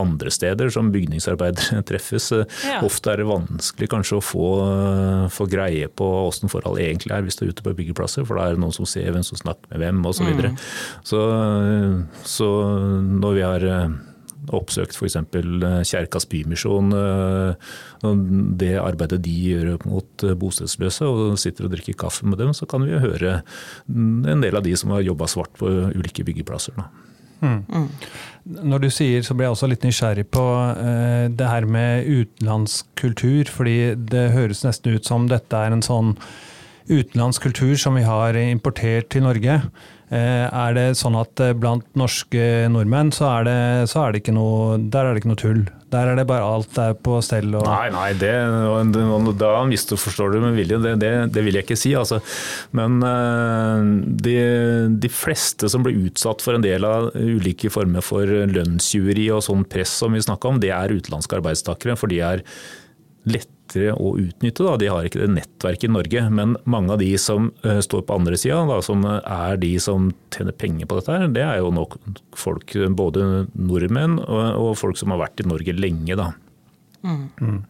andre 0.00 0.32
steder 0.32 0.72
som 0.72 0.92
bygningsarbeidere 0.94 1.82
treffes. 1.88 2.30
Ja. 2.64 2.80
Ofte 2.86 3.12
er 3.12 3.22
det 3.22 3.28
vanskelig 3.28 3.90
kanskje 3.92 4.20
å 4.20 4.24
få, 4.24 4.48
få 5.34 5.48
greie 5.52 5.90
på 5.92 6.08
hvordan 6.08 6.52
forhold 6.52 6.80
egentlig 6.80 7.12
er 7.14 7.26
hvis 7.26 7.36
du 7.38 7.44
er 7.44 7.52
ute 7.52 7.66
på 7.66 7.76
byggeplasser, 7.76 8.24
for 8.28 8.38
da 8.38 8.48
er 8.48 8.56
det 8.56 8.64
noen 8.64 8.74
som 8.74 8.88
ser 8.88 9.10
hvem 9.12 9.26
som 9.26 9.40
snakker 9.40 9.74
med 9.74 9.84
hvem 9.84 10.04
osv. 10.08 10.28
Så, 11.04 11.20
mm. 11.20 12.04
så 12.24 12.38
Så 12.38 12.48
når 13.20 13.34
vi 13.34 13.42
har 13.44 13.64
oppsøkt 14.54 14.96
f.eks. 14.96 15.16
Eh, 15.18 15.80
Kjerkas 15.86 16.26
Bymisjon. 16.30 16.92
Eh, 16.94 17.74
det 18.60 18.74
arbeidet 18.80 19.20
de 19.24 19.34
gjør 19.34 19.76
mot 19.88 20.24
eh, 20.24 20.36
bostedsløse, 20.38 21.08
og 21.08 21.38
sitter 21.40 21.68
og 21.68 21.74
drikker 21.74 21.98
kaffe 21.98 22.28
med 22.28 22.40
dem, 22.40 22.54
så 22.56 22.68
kan 22.68 22.86
vi 22.86 22.98
høre 22.98 23.40
en 23.88 24.44
del 24.44 24.58
av 24.58 24.64
de 24.66 24.74
som 24.78 24.94
har 24.94 25.06
jobba 25.06 25.28
svart 25.30 25.54
på 25.58 25.70
ulike 25.94 26.26
byggeplasser. 26.26 26.76
Mm. 27.38 27.62
Mm. 27.70 27.88
Når 28.66 28.82
du 28.82 28.90
sier, 28.90 29.22
så 29.22 29.36
blir 29.36 29.46
jeg 29.46 29.56
også 29.56 29.68
litt 29.70 29.84
nysgjerrig 29.86 30.24
på 30.34 30.44
det 31.38 31.46
her 31.46 31.68
med 31.70 32.08
utenlandsk 32.08 32.88
kultur. 32.98 33.50
Fordi 33.52 33.94
det 34.10 34.24
høres 34.34 34.64
nesten 34.66 34.96
ut 34.96 35.06
som 35.06 35.28
dette 35.30 35.54
er 35.54 35.70
en 35.70 35.84
sånn 35.84 36.16
utenlandsk 36.88 37.46
kultur 37.46 37.76
som 37.78 37.94
vi 37.94 38.02
har 38.08 38.34
importert 38.40 39.12
til 39.14 39.28
Norge. 39.28 39.60
Uh, 40.08 40.46
er 40.48 40.76
det 40.76 40.86
sånn 40.96 41.18
at 41.20 41.40
blant 41.60 41.84
norske 41.98 42.68
nordmenn 42.72 43.12
så 43.12 43.26
er 43.38 43.48
det, 43.48 43.58
så 43.92 44.06
er 44.06 44.14
det 44.14 44.22
ikke 44.22 44.32
noe 44.36 44.78
Der 44.80 45.04
er 45.04 45.12
det 45.12 45.20
ikke 45.20 45.32
noe 45.34 45.40
tull? 45.42 45.66
Der 45.88 46.10
er 46.10 46.18
det 46.18 46.26
bare 46.28 46.44
alt 46.44 46.76
er 46.80 46.96
på 47.00 47.16
stell. 47.24 47.48
Og 47.56 47.64
nei, 47.64 47.88
nei, 47.94 48.08
det, 48.20 48.32
da 49.40 49.52
misforstår 49.68 50.34
du 50.34 50.40
med 50.42 50.58
vilje. 50.58 50.80
Det, 50.84 50.94
det, 51.00 51.12
det, 51.32 51.44
vil 51.46 51.56
jeg 51.56 51.64
ikke 51.64 51.78
si. 51.80 51.94
Altså. 51.96 52.20
Men 52.76 52.98
uh, 53.00 53.80
de, 54.04 54.36
de, 55.00 55.12
fleste 55.12 55.70
som 55.72 55.84
blir 55.84 55.96
utsatt 56.10 56.44
for 56.44 56.58
en 56.58 56.64
del 56.64 56.84
av 56.84 57.08
ulike 57.16 57.72
former 57.72 58.04
for 58.04 58.28
lønnsjury 58.28 59.30
og 59.32 59.46
sånn 59.48 59.64
press 59.68 59.96
som 60.02 60.12
vi 60.12 60.24
snakka 60.24 60.52
om, 60.52 60.60
det 60.60 60.74
er 60.76 60.92
utenlandske 60.92 61.40
arbeidstakere. 61.40 61.96
For 61.96 62.12
de 62.12 62.20
er 62.26 62.44
lett 63.28 63.48
lettere 63.68 63.94
å 63.94 64.16
utnytte. 64.18 64.64
Da. 64.64 64.76
De 64.76 64.88
har 64.88 65.04
ikke 65.04 65.20
det 65.20 65.34
nettverket 65.34 65.88
i 65.88 65.92
Norge. 65.92 66.30
Men 66.30 66.56
mange 66.64 66.92
av 66.92 66.98
de 66.98 67.16
som 67.18 67.52
uh, 67.64 67.80
står 67.80 68.02
på 68.02 68.14
andre 68.14 68.36
sida, 68.36 68.80
som 68.82 69.04
er 69.04 69.56
de 69.58 69.78
som 69.78 70.12
tjener 70.34 70.52
penger 70.52 70.86
på 70.86 70.98
dette, 70.98 71.12
her, 71.12 71.28
det 71.28 71.42
er 71.42 71.58
jo 71.58 71.70
nok 71.70 71.98
folk, 72.36 72.74
både 72.96 73.46
nordmenn 73.54 74.18
og, 74.18 74.44
og 74.58 74.76
folk 74.78 74.98
som 74.98 75.10
har 75.12 75.22
vært 75.22 75.40
i 75.40 75.48
Norge 75.48 75.72
lenge. 75.76 76.16
Da. 76.16 76.32
Mm. 77.04 77.28
Mm. 77.40 77.64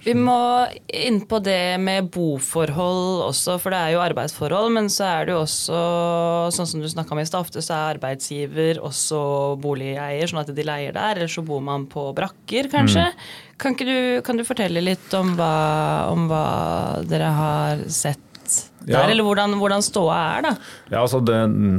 Vi 0.00 0.14
må 0.16 0.64
inn 0.96 1.20
på 1.28 1.40
det 1.44 1.76
med 1.82 2.08
boforhold 2.12 3.26
også, 3.26 3.58
for 3.60 3.74
det 3.74 3.80
er 3.80 3.94
jo 3.94 4.02
arbeidsforhold. 4.04 4.70
Men 4.76 4.88
så 4.92 5.08
er 5.10 5.28
det 5.28 5.34
jo 5.34 5.42
også, 5.42 5.80
sånn 6.56 6.70
som 6.70 6.84
du 6.84 6.88
snakka 6.88 7.16
om 7.16 7.20
i 7.20 7.26
stad, 7.28 7.44
ofte 7.44 7.64
så 7.64 7.76
er 7.76 7.98
arbeidsgiver 7.98 8.80
også 8.86 9.20
boligeier, 9.60 10.24
sånn 10.30 10.42
at 10.44 10.54
de 10.56 10.66
leier 10.66 10.96
der. 10.96 11.20
Eller 11.20 11.32
så 11.32 11.44
bor 11.44 11.60
man 11.64 11.84
på 11.90 12.08
brakker, 12.16 12.70
kanskje. 12.72 13.10
Mm. 13.10 13.28
Kan, 13.60 13.76
du, 13.76 13.94
kan, 14.24 14.40
du, 14.40 14.46
fortelle 14.48 14.80
litt 14.80 15.12
om 15.16 15.34
hva, 15.36 15.54
om 16.08 16.30
hva 16.30 16.44
dere 17.04 17.32
har 17.36 17.84
sett 17.92 18.29
der, 18.80 19.10
eller 19.12 19.26
hvordan, 19.26 19.54
hvordan 19.60 19.82
ståa 19.84 20.16
er, 20.38 20.44
da? 20.46 20.52
Ja, 20.88 21.02
altså 21.02 21.20
det, 21.20 21.36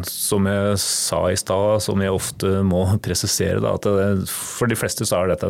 Som 0.07 0.45
jeg 0.49 0.75
sa 0.81 1.21
i 1.31 1.38
stad, 1.39 1.81
som 1.81 2.01
jeg 2.03 2.13
ofte 2.13 2.62
må 2.67 2.84
presisere, 3.03 3.57
da, 3.63 3.73
at 3.79 3.88
det, 3.88 4.29
for 4.29 4.69
de 4.69 4.77
fleste 4.77 5.07
så 5.10 5.23
er 5.23 5.34
dette 5.34 5.49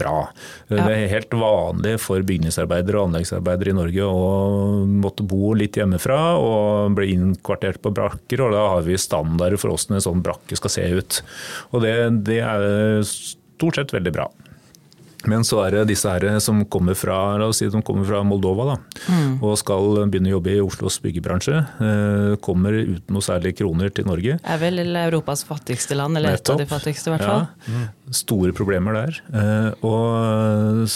bra. 0.00 0.26
Ja. 0.68 0.82
Det 0.84 0.96
er 0.96 1.14
helt 1.14 1.32
vanlig 1.40 1.96
for 2.04 2.22
bygningsarbeidere 2.26 3.00
og 3.00 3.10
anleggsarbeidere 3.10 3.72
i 3.72 3.78
Norge 3.80 4.10
å 4.10 4.28
måtte 5.06 5.26
bo 5.26 5.54
litt 5.58 5.80
hjemmefra 5.80 6.20
og 6.40 6.98
bli 6.98 7.14
innkvartert 7.16 7.80
på 7.82 7.94
brakker, 7.96 8.44
og 8.44 8.54
da 8.56 8.66
har 8.76 8.84
vi 8.86 9.00
standarder 9.00 9.60
for 9.60 9.72
hvordan 9.72 9.98
en 9.98 10.06
sånn 10.10 10.24
brakke 10.26 10.60
skal 10.60 10.76
se 10.76 10.86
ut. 11.00 11.22
Og 11.72 11.84
det, 11.86 11.96
det 12.28 12.42
er 12.44 13.02
stort 13.08 13.80
sett 13.80 13.96
veldig 13.96 14.14
bra. 14.14 14.28
Men 15.28 15.44
så 15.44 15.58
er 15.66 15.74
det 15.74 15.90
disse 15.90 16.08
her 16.08 16.38
som 16.40 16.62
kommer 16.72 16.96
fra, 16.96 17.18
si 17.56 17.68
de 17.68 17.82
kommer 17.84 18.06
fra 18.08 18.22
Moldova 18.24 18.70
da, 18.70 18.76
mm. 19.10 19.32
og 19.44 19.58
skal 19.60 20.06
begynne 20.08 20.30
å 20.30 20.36
jobbe 20.38 20.54
i 20.54 20.62
Oslos 20.64 20.96
byggebransje. 21.04 21.56
Eh, 21.84 22.36
kommer 22.44 22.78
uten 22.78 23.12
noe 23.12 23.24
særlig 23.24 23.56
kroner 23.58 23.92
til 23.92 24.08
Norge. 24.08 24.38
Er 24.40 24.62
vel 24.62 24.80
Europas 24.80 25.44
fattigste 25.48 25.98
land, 25.98 26.16
eller 26.16 26.38
et 26.38 26.52
av 26.52 26.60
de 26.60 26.68
fattigste 26.70 27.10
i 27.10 27.16
hvert 27.16 27.26
fall. 27.26 27.46
Ja. 27.68 27.84
Store 28.16 28.54
problemer 28.56 28.96
der. 28.96 29.20
Eh, 29.28 29.86
og 29.86 30.88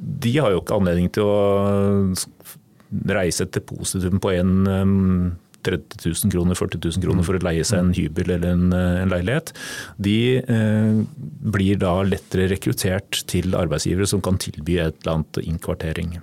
de 0.00 0.36
har 0.36 0.52
jo 0.52 0.60
ikke 0.60 0.80
anledning 0.80 1.08
til 1.14 1.24
å 1.24 2.12
reise 3.16 3.46
et 3.46 3.54
depositum 3.54 4.20
på 4.20 4.34
en 4.34 5.38
30 5.66 6.00
000 6.06 6.32
kroner, 6.34 6.58
40 6.58 6.80
000 6.84 7.04
kroner 7.04 7.26
for 7.26 7.38
å 7.38 7.42
leie 7.44 7.66
seg 7.66 7.82
en 7.82 7.92
hybel 7.96 8.34
eller 8.36 8.54
en, 8.54 8.72
eh, 8.76 9.02
en 9.02 9.12
leilighet, 9.12 9.52
de 9.98 10.16
eh, 10.40 11.02
blir 11.56 11.80
da 11.82 11.96
lettere 12.06 12.48
rekruttert 12.52 13.22
til 13.30 13.56
arbeidsgivere 13.58 14.08
som 14.08 14.24
kan 14.24 14.40
tilby 14.40 14.80
et 14.80 14.96
eller 15.02 15.20
annet 15.20 15.42
innkvartering. 15.44 16.18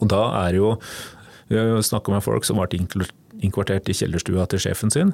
Og 0.00 0.10
da 0.12 0.24
er 0.46 0.58
jo 0.60 0.74
har 1.50 1.84
snakka 1.84 2.10
med 2.10 2.24
folk 2.24 2.44
som 2.44 2.58
ble 2.58 2.80
innkvartert 3.44 3.88
i 3.90 3.96
kjellerstua 3.96 4.46
til 4.50 4.62
sjefen 4.62 4.92
sin. 4.92 5.12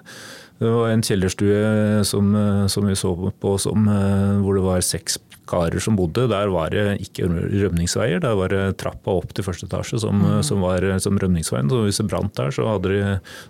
Det 0.62 0.70
var 0.70 0.92
en 0.92 1.02
kjellerstue 1.02 2.04
som, 2.06 2.34
eh, 2.36 2.66
som 2.68 2.86
vi 2.86 2.94
så 2.94 3.14
på 3.40 3.58
som, 3.60 3.88
eh, 3.88 4.40
hvor 4.40 4.54
det 4.54 4.62
var 4.62 4.80
seks 4.80 5.18
karer 5.48 5.83
som 5.83 5.96
bodde. 5.98 6.28
Der 6.31 6.50
var 6.52 6.72
det 6.74 6.98
ikke 7.05 7.28
rømningsveier, 7.28 8.22
der 8.22 8.37
var 8.38 8.52
det 8.52 8.62
trappa 8.81 9.18
opp 9.18 9.35
til 9.35 9.46
første 9.46 9.68
etasje 9.68 10.00
som, 10.02 10.22
mm. 10.22 10.40
som 10.46 10.64
var 10.64 10.87
som 11.02 11.18
rømningsveien. 11.18 11.70
Så 11.70 11.85
hvis 11.87 12.02
det 12.02 12.09
brant 12.11 12.35
der, 12.38 12.52
så, 12.55 12.66
de, 12.85 12.98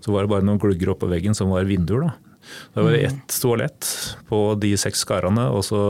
så, 0.01 0.13
var 0.13 0.25
det 0.25 0.35
bare 0.35 0.47
noen 0.49 0.61
glugger 0.63 0.95
oppå 0.95 1.11
veggen 1.11 1.37
som 1.39 1.53
var 1.53 1.69
vinduer. 1.69 2.09
Da. 2.09 2.37
Det 2.75 2.85
var 2.85 2.95
mm. 2.95 3.09
ett 3.09 3.41
toalett 3.43 3.91
på 4.29 4.45
de 4.61 4.77
seks 4.81 5.05
karene, 5.09 5.45
og 5.55 5.63
så, 5.67 5.83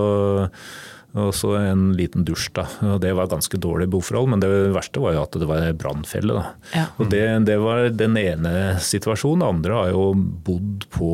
og 1.17 1.31
så 1.37 1.55
en 1.61 1.91
liten 1.97 2.27
dusj. 2.29 2.51
da. 2.59 2.67
Og 2.91 3.01
Det 3.05 3.15
var 3.17 3.31
ganske 3.31 3.61
dårlig 3.62 3.88
boforhold, 3.93 4.33
men 4.35 4.43
det 4.43 4.51
verste 4.75 5.03
var 5.03 5.17
jo 5.17 5.25
at 5.25 5.38
det 5.41 5.49
var 5.49 5.69
brannfelle. 5.79 6.47
Ja. 6.75 6.88
det, 6.99 7.25
det, 7.49 7.59
var 7.62 7.88
den 7.95 8.19
ene 8.21 8.55
situasjonen. 8.83 9.47
Andre 9.49 9.79
har 9.79 9.95
jo 9.95 10.11
bodd 10.17 10.88
på 10.93 11.12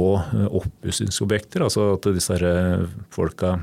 oppussingsobjekter. 0.49 1.67
Altså 1.69 1.93
at 1.99 2.11
disse 2.17 2.41
folka 3.15 3.59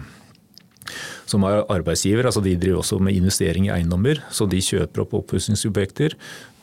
som 1.30 1.46
er 1.48 1.64
arbeidsgiver. 1.74 2.26
altså 2.26 2.44
De 2.44 2.56
driver 2.58 2.82
også 2.82 3.00
med 3.02 3.16
investering 3.18 3.68
i 3.70 3.74
eiendommer, 3.76 4.22
så 4.32 4.48
de 4.50 4.62
kjøper 4.64 5.06
opp 5.06 5.16
oppussingsobjekter. 5.22 6.16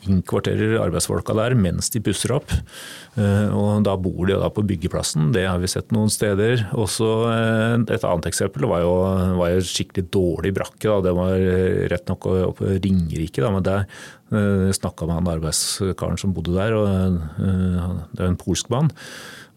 Innkvarterer 0.03 0.81
arbeidsfolka 0.83 1.35
der 1.37 1.53
mens 1.55 1.87
de 1.93 2.01
pusser 2.03 2.33
opp. 2.35 2.51
Eh, 3.15 3.53
og 3.55 3.83
Da 3.85 3.95
bor 3.99 4.25
de 4.27 4.35
da 4.39 4.49
på 4.51 4.65
byggeplassen, 4.67 5.31
det 5.35 5.45
har 5.47 5.61
vi 5.61 5.69
sett 5.71 5.93
noen 5.95 6.11
steder. 6.11 6.67
Også 6.75 7.07
eh, 7.31 7.75
Et 7.95 8.03
annet 8.07 8.27
eksempel 8.27 8.67
var 8.67 8.83
jo, 8.83 8.93
var 9.39 9.53
jo 9.53 9.63
skikkelig 9.67 10.09
dårlig 10.11 10.53
brakke. 10.55 10.89
Da. 10.89 10.99
Det 11.07 11.15
var 11.15 11.47
rett 11.93 12.11
nok 12.11 12.27
oppe 12.49 12.75
Ringerike, 12.83 13.43
da, 13.43 13.53
men 13.53 13.63
der 13.63 13.85
eh, 13.85 14.69
snakka 14.75 15.07
med 15.07 15.21
han 15.21 15.31
arbeidskaren 15.37 16.19
som 16.19 16.35
bodde 16.35 16.55
der. 16.57 16.75
og 16.75 17.21
Det 18.11 18.23
er 18.23 18.29
en 18.31 18.39
polsk 18.39 18.71
mann. 18.73 18.91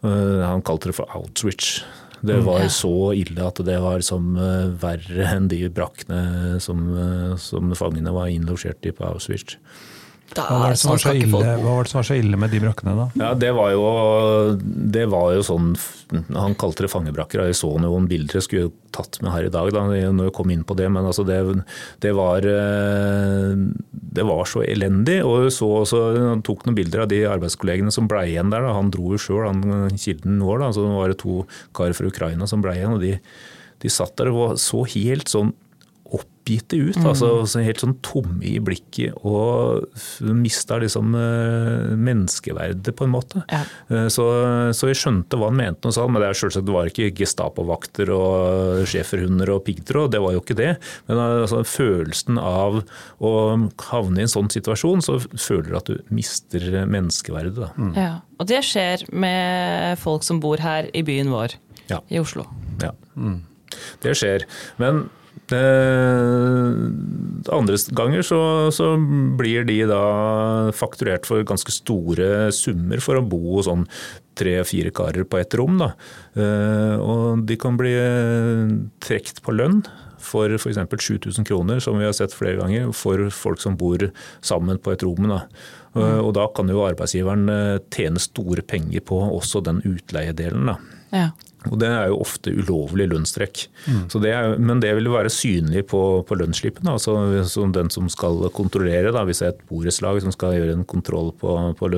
Han 0.06 0.62
kalte 0.62 0.92
det 0.92 0.94
for 0.94 1.10
Outreach. 1.16 1.80
Det 2.20 2.38
var 2.46 2.62
ja. 2.64 2.70
så 2.72 3.12
ille 3.18 3.44
at 3.44 3.60
det 3.66 3.76
var 3.82 4.04
som 4.04 4.32
uh, 4.38 4.72
verre 4.80 5.28
enn 5.34 5.50
de 5.52 5.66
brakkene 5.72 6.60
som, 6.62 6.86
uh, 6.96 7.34
som 7.40 7.74
fangene 7.76 8.14
var 8.14 8.32
innlosjert 8.32 8.88
i 8.88 8.94
på 8.96 9.04
Auschwitz. 9.10 9.58
Hva 10.34 10.58
var, 10.58 10.74
sånn 10.74 10.98
ille, 11.14 11.38
hva 11.38 11.54
var, 11.62 11.86
det 11.86 11.92
som 11.92 12.00
var 12.00 12.06
så 12.08 12.16
ille 12.18 12.38
med 12.40 12.50
de 12.50 12.58
brakkene, 12.60 12.96
da? 12.98 13.04
Ja, 13.20 13.28
det 13.38 13.52
var 13.54 13.70
jo, 13.72 13.84
det 14.58 15.04
var 15.12 15.36
jo 15.36 15.44
sånn 15.46 15.68
Han 16.34 16.56
kalte 16.58 16.84
det 16.84 16.90
fangebrakker. 16.90 17.44
Jeg 17.46 17.58
så 17.58 17.70
noen 17.80 18.08
bilder 18.10 18.40
jeg 18.40 18.46
skulle 18.48 18.72
tatt 18.96 19.20
med 19.22 19.30
her 19.32 19.46
i 19.46 19.52
dag 19.54 19.70
da, 19.74 19.84
når 19.86 20.28
jeg 20.28 20.34
kom 20.36 20.50
inn 20.50 20.64
på 20.66 20.76
det. 20.78 20.88
Men 20.92 21.06
altså 21.06 21.22
det, 21.26 21.38
det, 22.02 22.12
var, 22.18 22.46
det 24.16 24.24
var 24.26 24.48
så 24.48 24.62
elendig. 24.64 25.18
Og 25.26 25.50
så 25.54 25.68
så 25.88 26.00
han 26.16 26.44
tok 26.46 26.64
noen 26.66 26.78
bilder 26.78 27.04
av 27.04 27.10
de 27.12 27.22
arbeidskollegene 27.28 27.92
som 27.94 28.08
ble 28.10 28.24
igjen 28.30 28.52
der. 28.54 28.64
Da. 28.64 28.72
Han 28.76 28.90
dro 28.94 29.12
jo 29.14 29.20
sjøl, 29.20 29.46
kilden 29.94 30.40
vår. 30.44 30.64
Da. 30.64 30.72
Så 30.72 30.86
det 30.86 30.96
var 30.96 31.14
to 31.20 31.44
karer 31.76 31.96
fra 31.96 32.10
Ukraina 32.10 32.48
som 32.50 32.64
ble 32.64 32.76
igjen. 32.78 32.96
og 32.96 33.04
de, 33.04 33.16
de 33.84 33.92
satt 33.92 34.16
der 34.18 34.32
og 34.32 34.56
så 34.62 34.82
helt 34.96 35.30
sånn 35.32 35.52
oppgitte 36.14 36.76
ut. 36.78 36.96
Mm. 37.00 37.06
altså 37.10 37.62
Helt 37.64 37.82
sånn 37.82 37.96
tomme 38.04 38.38
i 38.46 38.56
blikket 38.62 39.16
og 39.26 39.86
mista 40.36 40.78
liksom 40.82 41.14
uh, 41.16 41.94
menneskeverdet, 41.98 42.92
på 42.96 43.06
en 43.06 43.12
måte. 43.14 43.42
Ja. 43.50 43.62
Uh, 43.90 44.06
så, 44.12 44.26
så, 44.76 44.90
jeg 44.90 45.00
skjønte 45.00 45.38
hva 45.40 45.50
han 45.50 45.58
mente, 45.58 45.88
og 45.88 45.96
sa, 45.96 46.06
men 46.06 46.22
det 46.22 46.30
er 46.30 46.38
selvsagt, 46.38 46.66
det 46.68 46.76
var 46.76 46.90
ikke 46.90 47.10
Gestapo-vakter 47.16 48.12
og 48.14 48.84
schæferhunder 48.88 49.54
og 49.56 49.64
piggtråd, 49.66 50.12
det 50.14 50.22
var 50.22 50.36
jo 50.36 50.44
ikke 50.44 50.58
det. 50.58 50.70
Men 51.10 51.22
altså, 51.24 51.64
følelsen 51.66 52.40
av 52.42 52.80
å 53.18 53.34
havne 53.90 54.22
i 54.22 54.26
en 54.26 54.34
sånn 54.36 54.52
situasjon, 54.52 55.04
så 55.04 55.18
føler 55.32 55.72
du 55.72 55.76
at 55.80 55.90
du 55.90 56.14
mister 56.14 56.82
menneskeverdet. 56.86 57.72
Mm. 57.76 57.92
Ja, 57.98 58.14
Og 58.38 58.48
det 58.50 58.62
skjer 58.68 59.06
med 59.12 59.98
folk 60.02 60.26
som 60.26 60.40
bor 60.44 60.62
her 60.62 60.90
i 60.94 61.02
byen 61.06 61.32
vår, 61.34 61.58
ja. 61.90 62.02
i 62.12 62.22
Oslo. 62.22 62.46
Ja. 62.82 62.94
Mm. 63.16 63.40
Det 64.04 64.12
skjer. 64.16 64.44
Men 64.80 65.06
Eh, 65.06 65.25
andre 67.56 67.76
ganger 67.94 68.22
så, 68.26 68.70
så, 68.74 68.96
blir 69.38 69.64
de 69.68 69.86
da 69.86 70.72
fakturert 70.74 71.26
for 71.28 71.44
ganske 71.46 71.70
store 71.70 72.52
summer 72.54 72.98
for 73.02 73.14
å 73.18 73.22
bo 73.26 73.62
sånn 73.62 73.86
tre-fire 74.36 74.90
karer 74.94 75.24
på 75.24 75.38
ett 75.40 75.54
rom. 75.56 75.78
Da. 75.80 75.92
Eh, 76.34 76.96
og 76.98 77.46
de 77.48 77.56
kan 77.60 77.78
bli 77.78 77.94
trukket 79.04 79.42
på 79.44 79.54
lønn 79.54 79.82
for 80.26 80.50
f.eks. 80.58 80.78
7000 80.82 81.46
kroner, 81.46 81.80
som 81.80 81.98
vi 82.00 82.04
har 82.08 82.16
sett 82.16 82.34
flere 82.34 82.58
ganger, 82.58 82.90
for 82.96 83.30
folk 83.30 83.60
som 83.62 83.76
bor 83.78 84.10
sammen 84.44 84.78
på 84.82 84.92
et 84.92 85.02
rom. 85.06 85.28
Da. 85.30 85.46
Og 85.96 86.34
da 86.36 86.48
kan 86.52 86.68
jo 86.68 86.84
arbeidsgiveren 86.84 87.46
tjene 87.94 88.20
store 88.20 88.62
penger 88.66 89.00
på 89.06 89.16
også 89.30 89.62
den 89.64 89.78
utleiedelen. 89.86 90.66
Da. 90.72 90.76
Ja. 91.14 91.28
Og 91.70 91.80
Det 91.80 91.88
er 91.90 92.10
jo 92.10 92.20
ofte 92.22 92.52
ulovlig 92.54 93.08
lønnstrekk. 93.12 93.66
Mm. 93.86 94.02
Det 94.12 94.32
er, 94.32 94.58
men 94.58 94.82
det 94.82 94.92
vil 94.98 95.10
være 95.12 95.32
synlig 95.32 95.86
på, 95.90 96.02
på 96.26 96.38
lønnsslippen. 96.38 96.88
Altså, 96.90 97.16
den 97.74 97.90
som 97.92 98.10
skal 98.12 98.46
kontrollere, 98.56 99.14
da, 99.14 99.24
hvis 99.26 99.42
det 99.42 99.48
er 99.48 99.56
et 99.56 99.66
borettslag 99.70 100.22
som 100.24 100.34
skal 100.34 100.56
gjøre 100.58 100.78
en 100.78 100.86
kontroll 100.88 101.32
på, 101.40 101.56
på, 101.78 101.90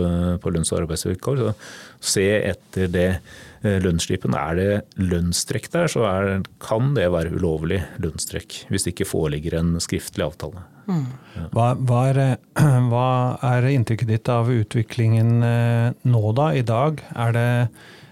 på 0.42 0.54
lønns- 0.54 0.72
og 0.74 0.82
arbeidsvilkår, 0.82 1.44
så 1.44 1.54
se 2.14 2.26
etter 2.52 2.90
det 2.92 3.08
eh, 3.10 3.78
lønnsslippen. 3.82 4.36
Er 4.38 4.58
det 4.58 4.70
lønnstrekk 5.02 5.70
der, 5.74 5.90
så 5.90 6.06
er, 6.08 6.32
kan 6.62 6.94
det 6.96 7.10
være 7.14 7.34
ulovlig 7.34 7.82
lønnstrekk. 8.02 8.64
Hvis 8.72 8.86
det 8.86 8.96
ikke 8.96 9.12
foreligger 9.12 9.58
en 9.60 9.76
skriftlig 9.82 10.26
avtale. 10.26 10.64
Mm. 10.88 11.04
Hva, 11.52 11.72
hva, 11.76 12.02
er, 12.08 12.20
hva, 12.88 13.08
er, 13.44 13.68
inntrykket 13.74 14.08
ditt 14.08 14.32
av 14.32 14.48
utviklingen 14.52 15.44
eh, 15.44 15.88
nå 16.08 16.34
da, 16.38 16.50
i 16.56 16.64
dag? 16.66 17.02
Er 17.12 17.36
det 17.36 17.48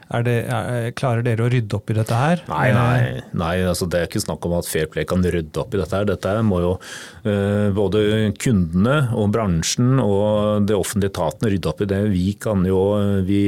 det, 0.06 0.36
er, 0.46 0.92
klarer 0.94 1.24
dere 1.26 1.46
å 1.46 1.50
rydde 1.50 1.78
opp 1.78 1.90
i 1.90 1.96
dette 1.96 2.18
her? 2.18 2.42
Nei, 2.46 2.66
nei, 2.74 3.22
nei 3.34 3.54
altså 3.66 3.88
det 3.90 3.98
er 3.98 4.06
ikke 4.06 4.22
snakk 4.22 4.46
om 4.46 4.54
at 4.58 4.68
Fair 4.70 4.86
Play 4.92 5.06
kan 5.08 5.24
rydde 5.24 5.58
opp 5.58 5.74
i 5.74 5.80
dette. 5.80 5.98
her. 5.98 6.06
Dette 6.06 6.34
må 6.46 6.60
jo 6.62 6.76
uh, 6.78 7.74
både 7.74 8.30
kundene 8.38 9.00
og 9.18 9.34
bransjen 9.34 9.98
og 10.02 10.68
det 10.68 10.78
offentlige 10.78 11.16
etaten 11.16 11.50
rydde 11.50 11.72
opp 11.72 11.82
i. 11.82 11.90
det. 11.90 12.00
Vi 12.14 12.30
kan 12.38 12.62
jo, 12.68 12.80
vi 13.26 13.42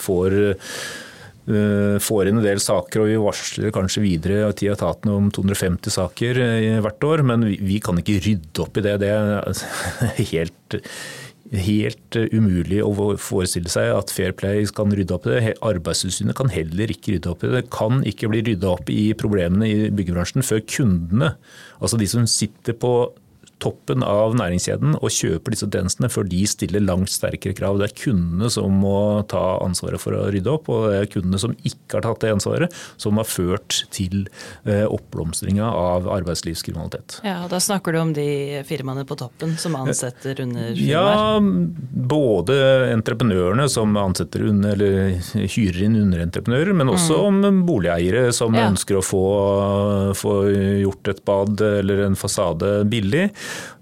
får 0.00 0.38
uh, 0.44 1.96
får 2.04 2.28
inn 2.28 2.40
en 2.40 2.44
del 2.50 2.60
saker, 2.60 3.00
og 3.00 3.08
vi 3.08 3.18
varsler 3.24 3.72
kanskje 3.72 4.04
videre 4.04 4.52
til 4.60 4.76
etatene 4.76 5.16
om 5.16 5.32
250 5.32 5.92
saker 5.96 6.40
hvert 6.84 7.08
år, 7.08 7.24
men 7.32 7.48
vi, 7.48 7.58
vi 7.64 7.80
kan 7.84 8.00
ikke 8.00 8.20
rydde 8.28 8.64
opp 8.64 8.80
i 8.80 8.84
det. 8.84 8.98
Det 9.04 9.12
er 9.12 9.64
helt 10.34 10.82
helt 11.60 12.18
eh, 12.18 12.28
umulig 12.34 12.80
å 12.84 12.92
forestille 13.20 13.70
seg 13.72 13.92
at 13.94 14.12
Fair 14.14 14.34
Play 14.36 14.66
kan 14.74 14.92
rydde 14.94 15.16
opp 15.16 15.28
i 15.28 15.34
det. 15.34 15.56
Arbeidstilsynet 15.64 16.36
kan 16.38 16.52
heller 16.52 16.92
ikke 16.92 17.16
rydde 17.16 17.32
opp 17.32 17.44
i 17.44 17.50
det. 17.50 17.64
Det 17.64 17.74
kan 17.74 18.02
ikke 18.08 18.30
bli 18.32 18.42
rydda 18.50 18.72
opp 18.76 18.90
i 18.92 19.12
problemene 19.18 19.68
i 19.68 19.90
byggebransjen 19.94 20.46
før 20.46 20.64
kundene, 20.68 21.34
altså 21.80 22.00
de 22.00 22.08
som 22.10 22.26
sitter 22.30 22.76
på 22.78 22.94
toppen 23.64 24.04
av 24.04 24.36
næringskjeden 24.38 24.98
og 24.98 25.12
kjøper 25.12 25.54
disse 25.54 25.68
tjenestene, 25.70 26.10
før 26.12 26.28
de 26.28 26.42
stiller 26.48 26.84
langt 26.84 27.12
sterkere 27.12 27.56
krav. 27.56 27.80
Det 27.80 27.88
er 27.88 27.96
kundene 28.04 28.50
som 28.52 28.74
må 28.82 28.96
ta 29.30 29.42
ansvaret 29.64 30.02
for 30.02 30.16
å 30.16 30.26
rydde 30.34 30.52
opp, 30.52 30.68
og 30.72 30.88
det 30.90 31.00
er 31.00 31.10
kundene 31.16 31.40
som 31.40 31.54
ikke 31.62 31.98
har 31.98 32.06
tatt 32.06 32.24
det 32.24 32.34
ansvaret, 32.36 32.76
som 33.00 33.20
har 33.20 33.28
ført 33.28 33.84
til 33.94 34.26
eh, 34.68 34.84
oppblomstringa 34.84 35.66
av 35.68 36.08
arbeidslivskriminalitet. 36.12 37.20
Ja, 37.26 37.40
og 37.44 37.52
Da 37.54 37.60
snakker 37.62 37.94
du 37.94 38.00
om 38.02 38.12
de 38.16 38.62
firmaene 38.68 39.06
på 39.08 39.16
toppen 39.18 39.56
som 39.60 39.76
ansetter 39.78 40.44
under 40.44 40.72
firmaer? 40.74 40.90
Ja, 40.90 41.38
både 42.14 42.58
entreprenørene 42.92 43.68
som 43.72 43.96
ansetter 44.00 44.44
under, 44.50 44.74
eller 44.74 45.48
hyrer 45.54 45.82
inn 45.86 45.98
underentreprenører, 46.00 46.74
men 46.76 46.92
også 46.92 47.16
mm. 47.16 47.24
om 47.48 47.62
boligeiere 47.68 48.28
som 48.34 48.56
ja. 48.56 48.68
ønsker 48.70 48.98
å 48.98 49.04
få, 49.04 49.24
få 50.18 50.34
gjort 50.82 51.12
et 51.14 51.24
bad 51.26 51.64
eller 51.64 52.04
en 52.08 52.18
fasade 52.18 52.76
billig. 52.90 53.28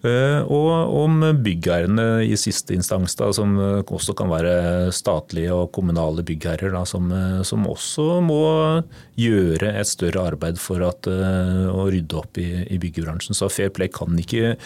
Eh, 0.03 0.41
og 0.51 0.95
om 0.99 1.21
byggherrene 1.45 2.25
i 2.27 2.35
siste 2.41 2.75
instans, 2.75 3.15
da, 3.19 3.31
som 3.35 3.55
også 3.83 4.17
kan 4.19 4.31
være 4.33 4.91
statlige 4.95 5.55
og 5.55 5.71
kommunale 5.75 6.25
byggherrer, 6.27 6.73
da, 6.75 6.83
som, 6.89 7.11
eh, 7.15 7.43
som, 7.47 7.63
også 7.73 8.19
må 8.25 8.43
gjøre 9.21 9.71
et 9.79 9.87
større 9.87 10.25
arbeid 10.33 10.59
for 10.59 10.83
at, 10.83 11.07
eh, 11.07 11.69
å 11.71 11.87
rydde 11.87 12.19
opp 12.19 12.41
i, 12.43 12.49
i, 12.67 12.81
byggebransjen. 12.83 13.37
Så 13.39 13.51
Fair 13.53 13.71
Play 13.71 13.93
kan 13.93 14.19
ikke 14.19 14.57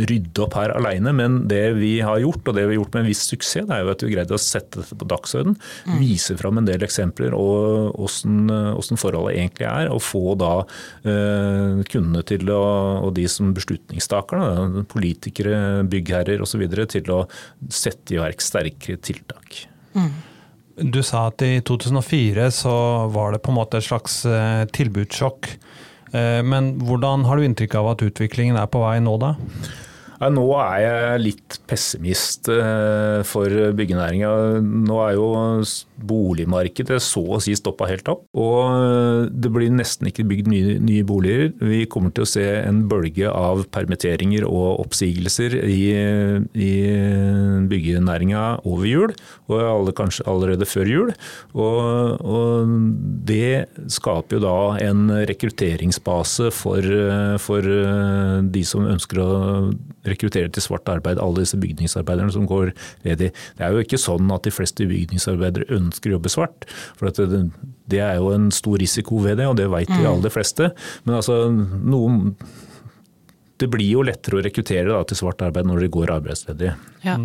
rydde 0.00 0.42
opp 0.42 0.58
her 0.58 0.74
alene, 0.74 1.14
men 1.14 1.44
det 1.50 1.76
vi 1.78 2.00
har 2.04 2.18
gjort, 2.22 2.48
og 2.48 2.58
det 2.58 2.66
vi 2.66 2.74
har 2.74 2.80
gjort 2.82 2.94
med 2.96 3.04
en 3.04 3.10
viss 3.12 3.24
suksess, 3.30 3.68
det 3.68 3.76
er 3.76 3.84
jo 3.84 3.92
at 3.94 4.02
vi 4.02 4.12
greide 4.14 4.34
å 4.34 4.40
sette 4.40 4.80
dette 4.80 4.98
på 4.98 5.08
dagsordenen, 5.08 5.56
mm. 5.86 5.96
vise 6.02 6.34
fram 6.40 6.58
en 6.58 6.66
del 6.66 6.82
eksempler 6.84 7.34
og 7.36 7.94
hvordan 7.94 9.00
forholdet 9.00 9.38
egentlig 9.38 9.68
er, 9.70 9.90
og 9.92 10.02
få 10.02 10.34
da 10.40 10.52
eh, 11.06 11.82
kundene 11.90 12.24
til 12.26 12.50
å, 12.52 12.62
og 13.04 13.14
de 13.16 13.26
som 13.30 13.54
beslutningstakere 13.54 14.23
beslutningstakerne, 14.24 14.84
politikere, 14.88 15.84
byggherrer 15.84 16.42
osv., 16.42 16.62
til 16.88 17.10
å 17.10 17.26
sette 17.70 18.14
i 18.14 18.18
verk 18.18 18.40
sterkere 18.40 18.96
tiltak. 18.98 19.66
Mm. 19.94 20.10
Du 20.90 21.02
sa 21.02 21.28
at 21.28 21.42
i 21.42 21.60
2004 21.60 22.50
så 22.50 23.06
var 23.08 23.32
det 23.32 23.42
på 23.42 23.52
en 23.52 23.58
måte 23.58 23.78
et 23.78 23.84
slags 23.84 24.24
eh, 24.26 24.64
tilbudssjokk. 24.74 25.46
Eh, 26.12 26.42
men 26.42 26.78
hvordan 26.82 27.24
har 27.28 27.36
du 27.36 27.44
inntrykk 27.44 27.74
av 27.78 27.92
at 27.92 28.02
utviklingen 28.02 28.56
er 28.56 28.66
på 28.66 28.82
vei 28.82 28.98
nå, 29.00 29.16
da? 29.18 29.34
Nå 30.32 30.44
er 30.62 30.78
jeg 30.82 31.22
litt 31.22 31.56
pessimist 31.68 32.48
eh, 32.52 33.20
for 33.28 33.50
byggenæringa. 33.76 34.30
Nå 34.62 34.98
er 35.04 35.16
jo 35.18 35.28
boligmarkedet 36.04 36.98
så 37.02 37.22
å 37.36 37.40
si 37.42 37.54
stoppa 37.58 37.88
helt 37.90 38.08
opp. 38.10 38.24
Og 38.32 38.58
eh, 38.64 39.28
det 39.30 39.50
blir 39.52 39.72
nesten 39.74 40.10
ikke 40.10 40.26
bygd 40.30 40.50
nye, 40.52 40.76
nye 40.82 41.06
boliger. 41.06 41.52
Vi 41.60 41.84
kommer 41.90 42.14
til 42.14 42.26
å 42.26 42.30
se 42.30 42.44
en 42.62 42.84
bølge 42.90 43.30
av 43.30 43.64
permitteringer 43.74 44.46
og 44.48 44.84
oppsigelser 44.86 45.58
i, 45.62 45.80
i 46.52 46.72
byggenæringa 47.70 48.44
over 48.64 48.88
jul, 48.88 49.14
og 49.48 49.56
alle, 49.60 49.96
kanskje 49.96 50.26
allerede 50.30 50.68
før 50.68 50.90
jul. 50.90 51.14
Og, 51.52 52.24
og, 52.24 52.74
det 53.24 53.66
skaper 53.92 54.36
jo 54.38 54.44
da 54.44 54.56
en 54.84 55.06
rekrutteringsbase 55.28 56.50
for, 56.54 56.88
for 57.40 57.68
de 58.54 58.64
som 58.68 58.88
ønsker 58.90 59.20
å 59.22 59.30
rekruttere 60.04 60.13
til 60.18 60.62
svart 60.62 60.88
arbeid 60.88 61.20
alle 61.22 61.44
disse 61.44 61.58
bygningsarbeiderne 61.60 62.32
som 62.34 62.46
går 62.46 62.72
ledig. 63.04 63.32
Det 63.58 63.64
er 63.64 63.72
jo 63.72 63.84
ikke 63.84 64.00
sånn 64.00 64.30
at 64.34 64.46
de 64.46 64.52
fleste 64.54 64.86
bygningsarbeidere 64.90 65.70
ønsker 65.74 66.10
å 66.10 66.18
jobbe 66.18 66.32
svart. 66.32 66.68
for 66.96 67.10
det, 67.10 67.50
det, 67.86 68.00
er 68.00 68.16
jo 68.16 68.30
en 68.34 68.50
stor 68.54 68.78
risiko 68.78 69.22
ved 69.24 69.38
det, 69.38 69.48
og 69.48 69.56
det 69.56 69.70
vet 69.72 69.88
de 69.88 70.02
mm. 70.02 70.12
aller 70.12 70.30
fleste. 70.30 70.70
Men 71.04 71.20
altså, 71.20 71.48
noen 71.50 72.36
det 73.62 73.70
blir 73.70 73.86
jo 73.86 74.02
lettere 74.02 74.40
å 74.40 74.44
rekruttere 74.44 74.90
da, 74.90 75.02
til 75.06 75.18
svart 75.18 75.42
arbeid 75.46 75.68
når 75.68 75.84
de 75.84 75.92
går 75.94 76.12
arbeidsledige. 76.16 76.74
Ja. 77.04 77.18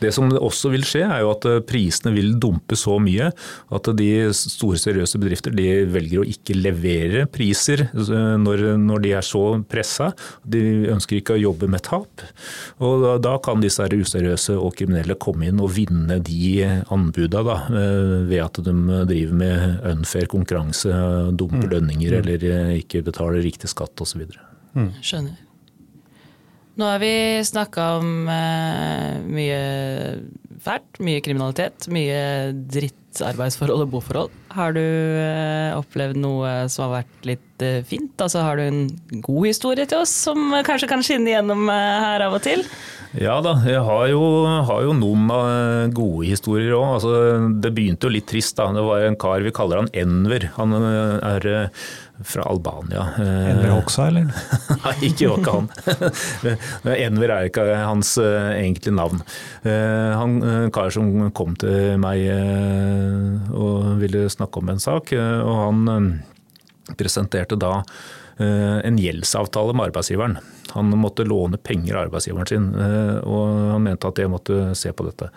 Det 0.00 0.10
som 0.14 0.30
også 0.30 0.72
vil 0.72 0.84
skje, 0.86 1.04
er 1.06 1.22
jo 1.24 1.32
at 1.34 1.46
eh, 1.48 1.60
prisene 1.66 2.12
vil 2.14 2.32
dumpe 2.40 2.78
så 2.78 2.96
mye 3.02 3.30
at 3.30 3.90
de 3.98 4.10
store, 4.36 4.78
seriøse 4.80 5.20
bedrifter 5.20 5.54
de 5.56 5.68
velger 5.90 6.22
å 6.22 6.28
ikke 6.28 6.56
levere 6.58 7.26
priser 7.30 7.86
eh, 7.88 8.36
når, 8.40 8.64
når 8.80 9.04
de 9.04 9.14
er 9.18 9.26
så 9.26 9.44
pressa. 9.70 10.10
De 10.42 10.62
ønsker 10.94 11.20
ikke 11.20 11.36
å 11.36 11.42
jobbe 11.42 11.70
med 11.70 11.84
tap. 11.86 12.24
Og 12.82 13.04
da, 13.04 13.16
da 13.22 13.36
kan 13.42 13.62
disse 13.62 13.86
useriøse 13.90 14.56
og 14.58 14.74
kriminelle 14.78 15.18
komme 15.20 15.48
inn 15.50 15.62
og 15.62 15.72
vinne 15.76 16.20
de 16.24 16.66
anbuda 16.92 17.44
da, 17.46 17.58
eh, 17.68 18.16
ved 18.30 18.44
at 18.46 18.62
de 18.66 18.74
driver 19.10 19.38
med 19.44 19.86
unfair 19.94 20.30
konkurranse, 20.30 20.90
dumper 21.36 21.66
mm. 21.66 21.70
lønninger 21.74 22.16
mm. 22.16 22.18
eller 22.20 22.74
ikke 22.80 23.04
betaler 23.06 23.44
riktig 23.44 23.70
skatt 23.72 24.02
osv. 24.02 24.26
Mm. 24.74 24.92
Skjønner. 25.02 25.49
Nå 26.80 26.86
har 26.88 26.98
vi 27.02 27.44
snakka 27.44 27.86
om 27.98 28.24
uh, 28.24 29.18
mye 29.28 29.56
fælt, 30.64 31.00
mye 31.04 31.20
kriminalitet, 31.20 31.90
mye 31.92 32.54
drittarbeidsforhold 33.10 33.84
og 33.84 33.90
boforhold. 33.90 34.30
Har 34.54 34.74
du 34.74 34.80
eh, 34.82 35.76
opplevd 35.76 36.18
noe 36.22 36.68
som 36.70 36.86
har 36.86 37.00
vært 37.00 37.28
litt 37.28 37.64
eh, 37.64 37.82
fint? 37.86 38.14
Altså, 38.18 38.42
har 38.46 38.58
du 38.58 38.66
en 38.66 39.20
god 39.22 39.46
historie 39.50 39.86
til 39.86 40.02
oss 40.02 40.14
som 40.28 40.50
kanskje 40.66 40.90
kan 40.90 41.04
skinne 41.06 41.34
gjennom 41.34 41.68
eh, 41.70 42.00
her 42.06 42.26
av 42.26 42.38
og 42.38 42.44
til? 42.46 42.66
Ja 43.18 43.40
da, 43.42 43.56
jeg 43.66 43.80
har 43.82 44.04
jo, 44.12 44.20
har 44.68 44.84
jo 44.86 44.92
noen 44.94 45.24
eh, 45.34 45.88
gode 45.94 46.28
historier 46.28 46.76
òg. 46.76 46.92
Altså, 47.00 47.14
det 47.62 47.72
begynte 47.74 48.06
jo 48.06 48.14
litt 48.14 48.28
trist. 48.30 48.54
da. 48.60 48.68
Det 48.76 48.84
var 48.86 49.02
en 49.02 49.18
kar, 49.18 49.42
vi 49.42 49.50
kaller 49.54 49.82
han 49.82 49.90
Enver. 49.98 50.46
Han 50.54 50.76
eh, 50.78 51.16
er 51.32 51.48
eh, 51.50 51.88
fra 52.22 52.44
Albania. 52.46 53.08
Enver 53.18 53.72
Hoxha, 53.72 54.06
eller? 54.12 54.30
Nei, 54.84 54.94
ikke 55.08 55.32
ikke 55.32 55.56
han. 55.56 55.68
Enver 57.08 57.34
er 57.34 57.48
ikke 57.48 57.64
hans 57.80 58.12
egentlige 58.20 58.92
navn. 58.92 59.22
Han 59.64 60.68
kar 60.74 60.92
som 60.92 61.30
kom 61.32 61.54
til 61.58 61.96
meg 62.02 62.20
og 63.50 64.00
ville 64.00 64.28
snakke 64.32 64.62
om 64.62 64.72
en 64.72 64.82
sak, 64.82 65.12
og 65.16 65.54
han 65.64 65.82
presenterte 66.98 67.58
da 67.60 67.80
en 68.40 68.96
gjeldsavtale 68.96 69.74
med 69.76 69.90
arbeidsgiveren. 69.90 70.38
Han 70.74 70.90
måtte 70.98 71.24
låne 71.24 71.56
penger 71.56 71.96
av 71.96 72.06
arbeidsgiveren 72.08 72.46
sin, 72.46 72.68
eh, 72.74 73.16
og 73.26 73.72
han 73.74 73.84
mente 73.84 74.08
at 74.08 74.20
jeg 74.20 74.30
måtte 74.30 74.60
se 74.78 74.92
på 74.92 75.06
dette. 75.08 75.30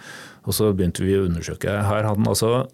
Og 0.44 0.54
Så 0.54 0.74
begynte 0.76 1.06
vi 1.06 1.16
å 1.16 1.24
undersøke. 1.26 1.72
Her 1.72 2.04
hadde 2.04 2.20
han 2.20 2.28
altså 2.28 2.66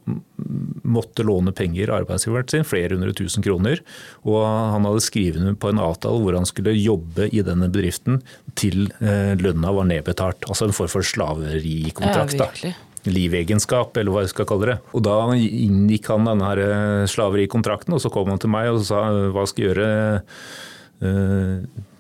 måtte 0.84 1.24
låne 1.24 1.54
penger 1.54 1.92
av 1.92 2.02
arbeidsgiveren 2.02 2.50
sin, 2.50 2.66
flere 2.66 2.98
hundre 2.98 3.14
tusen 3.14 3.46
kroner. 3.46 3.84
Og 4.26 4.42
han 4.42 4.88
hadde 4.90 5.06
skrevet 5.06 5.38
under 5.38 5.54
på 5.54 5.70
en 5.70 5.84
avtale 5.84 6.24
hvor 6.24 6.34
han 6.34 6.50
skulle 6.50 6.74
jobbe 6.74 7.30
i 7.30 7.44
denne 7.46 7.70
bedriften 7.70 8.24
til 8.58 8.90
eh, 9.00 9.38
lønna 9.38 9.74
var 9.76 9.86
nedbetalt. 9.86 10.50
Altså 10.50 10.66
en 10.66 10.74
form 10.76 10.90
for 10.90 11.06
slaverikontrakt. 11.06 12.42
Ja, 12.42 12.74
livegenskap, 13.08 13.96
eller 13.98 14.12
hva 14.12 14.24
jeg 14.26 14.34
skal 14.34 14.48
kalle 14.50 14.74
det. 14.74 14.78
Og 14.94 15.04
Da 15.06 15.16
inngikk 15.36 16.10
han 16.12 16.28
denne 16.28 16.50
slaverikontrakten, 16.52 17.08
slaveri-kontrakten, 17.14 17.96
og 17.96 18.02
så 18.04 18.12
kom 18.14 18.32
han 18.34 18.42
til 18.42 18.52
meg 18.54 18.72
og 18.74 18.84
sa 18.88 19.06
hva 19.32 19.46
skal 19.48 19.66
jeg 19.66 19.72
gjøre 19.74 19.90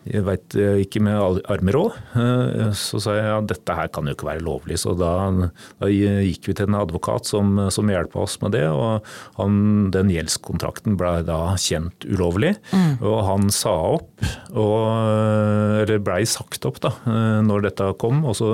jeg 0.09 0.25
veit 0.25 0.55
ikke 0.83 1.01
med 1.05 1.41
armer 1.51 1.77
òg. 1.79 1.97
Så 2.77 3.01
sa 3.03 3.15
jeg 3.17 3.27
ja, 3.27 3.39
dette 3.45 3.75
her 3.77 3.89
kan 3.93 4.07
jo 4.09 4.15
ikke 4.15 4.27
være 4.29 4.43
lovlig. 4.45 4.79
Så 4.81 4.95
da, 4.97 5.11
da 5.79 5.89
gikk 5.89 6.49
vi 6.49 6.55
til 6.57 6.69
en 6.69 6.79
advokat 6.79 7.29
som, 7.29 7.57
som 7.73 7.89
hjelpa 7.91 8.23
oss 8.25 8.39
med 8.43 8.55
det. 8.57 8.65
Og 8.69 9.05
han, 9.37 9.59
den 9.93 10.11
gjeldskontrakten 10.13 10.97
ble 10.99 11.19
da 11.27 11.39
kjent 11.61 12.07
ulovlig. 12.09 12.55
Mm. 12.73 12.97
Og 13.05 13.19
han 13.27 13.51
sa 13.53 13.75
opp, 13.99 14.09
og, 14.53 14.79
eller 15.83 16.01
blei 16.03 16.23
sagt 16.29 16.65
opp 16.69 16.81
da 16.83 16.93
når 17.45 17.69
dette 17.69 17.91
kom. 18.01 18.23
Og 18.25 18.37
så 18.39 18.51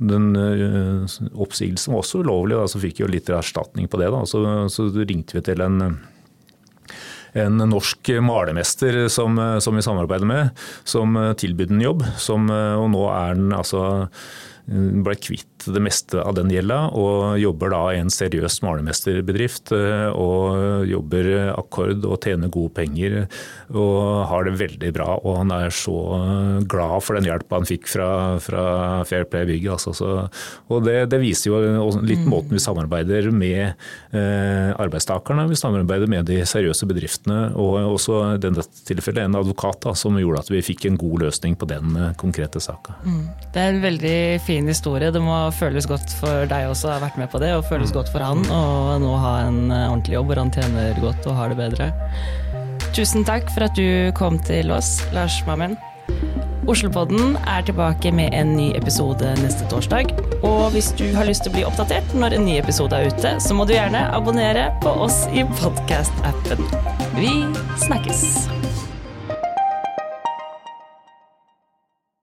den 0.00 0.32
oppsigelsen 1.34 1.94
var 1.94 2.04
også 2.04 2.24
ulovlig, 2.24 2.58
da, 2.58 2.66
så 2.70 2.82
fikk 2.82 3.00
vi 3.00 3.06
jo 3.06 3.12
litt 3.12 3.30
erstatning 3.32 3.90
på 3.90 4.00
det. 4.00 4.10
da, 4.14 4.24
Så, 4.28 4.42
så 4.72 4.88
ringte 5.04 5.38
vi 5.38 5.44
til 5.44 5.64
en 5.64 6.00
en 7.34 7.58
norsk 7.70 8.10
malermester 8.22 9.04
som, 9.12 9.38
som 9.60 9.76
vi 9.76 9.82
samarbeider 9.84 10.28
med, 10.28 10.64
som 10.86 11.18
tilbød 11.40 11.74
en 11.74 11.84
jobb. 11.84 12.04
Som, 12.20 12.46
og 12.50 12.88
nå 12.92 13.04
er 13.10 13.38
den 13.38 13.54
altså 13.56 13.84
ble 14.64 15.16
kvitt 15.20 15.66
det 15.68 15.80
meste 15.82 16.20
av 16.20 16.34
den 16.36 16.50
gjelda, 16.52 16.90
og 16.96 17.38
jobber 17.40 17.72
da 17.72 17.82
i 17.92 18.00
en 18.00 18.12
seriøs 18.12 18.60
malermesterbedrift. 18.64 19.72
Eh, 19.76 20.08
og 20.12 20.86
jobber 20.88 21.30
akkord 21.54 22.04
og 22.04 22.18
tjener 22.24 22.52
gode 22.52 22.72
penger 22.76 23.16
og 23.72 24.24
har 24.30 24.46
det 24.46 24.56
veldig 24.60 24.92
bra. 24.96 25.18
Og 25.22 25.38
han 25.42 25.52
er 25.54 25.74
så 25.74 25.96
glad 26.68 27.04
for 27.04 27.18
den 27.18 27.28
hjelpa 27.28 27.60
han 27.60 27.68
fikk 27.68 27.88
fra, 27.90 28.08
fra 28.42 28.64
Fair 29.08 29.26
Play 29.28 29.48
Bygg. 29.48 29.68
Altså, 29.74 29.94
og 30.68 30.84
det, 30.86 30.96
det, 31.12 31.20
viser 31.22 31.52
jo 31.52 31.60
litt 32.04 32.24
mm. 32.24 32.30
måten 32.30 32.56
vi 32.56 32.62
samarbeider 32.62 33.30
med 33.34 33.62
eh, 33.64 34.70
arbeidstakerne. 34.80 35.48
Vi 35.50 35.58
samarbeider 35.58 36.10
med 36.10 36.28
de 36.28 36.40
seriøse 36.48 36.88
bedriftene, 36.88 37.40
og 37.60 37.78
også 37.94 38.20
i 38.34 38.42
dette 38.42 38.66
tilfellet 38.88 39.28
en 39.28 39.40
advokat 39.40 39.80
da, 39.86 39.94
som 39.98 40.18
gjorde 40.20 40.44
at 40.44 40.52
vi 40.52 40.64
fikk 40.64 40.88
en 40.88 41.00
god 41.00 41.26
løsning 41.26 41.56
på 41.58 41.68
den 41.70 41.96
eh, 41.98 42.12
konkrete 42.20 42.62
saka. 42.62 42.98
Mm. 43.04 43.24
Det 43.54 43.62
er 43.62 43.72
en 43.72 43.84
veldig 43.84 44.18
fin 44.44 44.53
historie. 44.70 45.10
Det 45.14 45.22
må 45.22 45.36
føles 45.54 45.88
godt 45.90 46.12
for 46.20 46.46
deg 46.50 46.68
også 46.70 46.90
å 46.90 46.94
ha 46.96 47.02
vært 47.02 47.18
med 47.20 47.30
på 47.32 47.40
det, 47.42 47.52
og 47.56 47.66
føles 47.68 47.92
mm. 47.92 47.96
godt 47.98 48.12
for 48.14 48.24
han 48.24 48.44
å 48.52 48.98
nå 49.02 49.14
ha 49.22 49.34
en 49.48 49.64
eh, 49.70 49.88
ordentlig 49.90 50.18
jobb 50.18 50.30
hvor 50.30 50.42
han 50.44 50.54
tjener 50.54 51.00
godt 51.02 51.26
og 51.30 51.38
har 51.40 51.52
det 51.52 51.58
bedre. 51.60 51.90
Tusen 52.94 53.26
takk 53.26 53.50
for 53.50 53.66
at 53.66 53.74
du 53.74 54.14
kom 54.14 54.38
til 54.46 54.70
oss, 54.70 55.00
Lars 55.16 55.40
Mammen. 55.48 55.74
Oslopodden 56.70 57.34
er 57.50 57.64
tilbake 57.66 58.12
med 58.14 58.32
en 58.32 58.54
ny 58.56 58.70
episode 58.78 59.34
neste 59.42 59.66
torsdag. 59.68 60.14
Og 60.46 60.70
hvis 60.72 60.92
du 60.96 61.04
har 61.16 61.28
lyst 61.28 61.44
til 61.44 61.52
å 61.52 61.56
bli 61.58 61.66
oppdatert 61.68 62.14
når 62.16 62.38
en 62.38 62.46
ny 62.48 62.56
episode 62.62 62.96
er 62.96 63.12
ute, 63.12 63.36
så 63.42 63.56
må 63.56 63.68
du 63.68 63.74
gjerne 63.76 64.06
abonnere 64.16 64.70
på 64.84 64.94
oss 65.08 65.24
i 65.34 65.44
podkast-appen. 65.60 66.64
Vi 67.18 67.34
snakkes! 67.84 68.73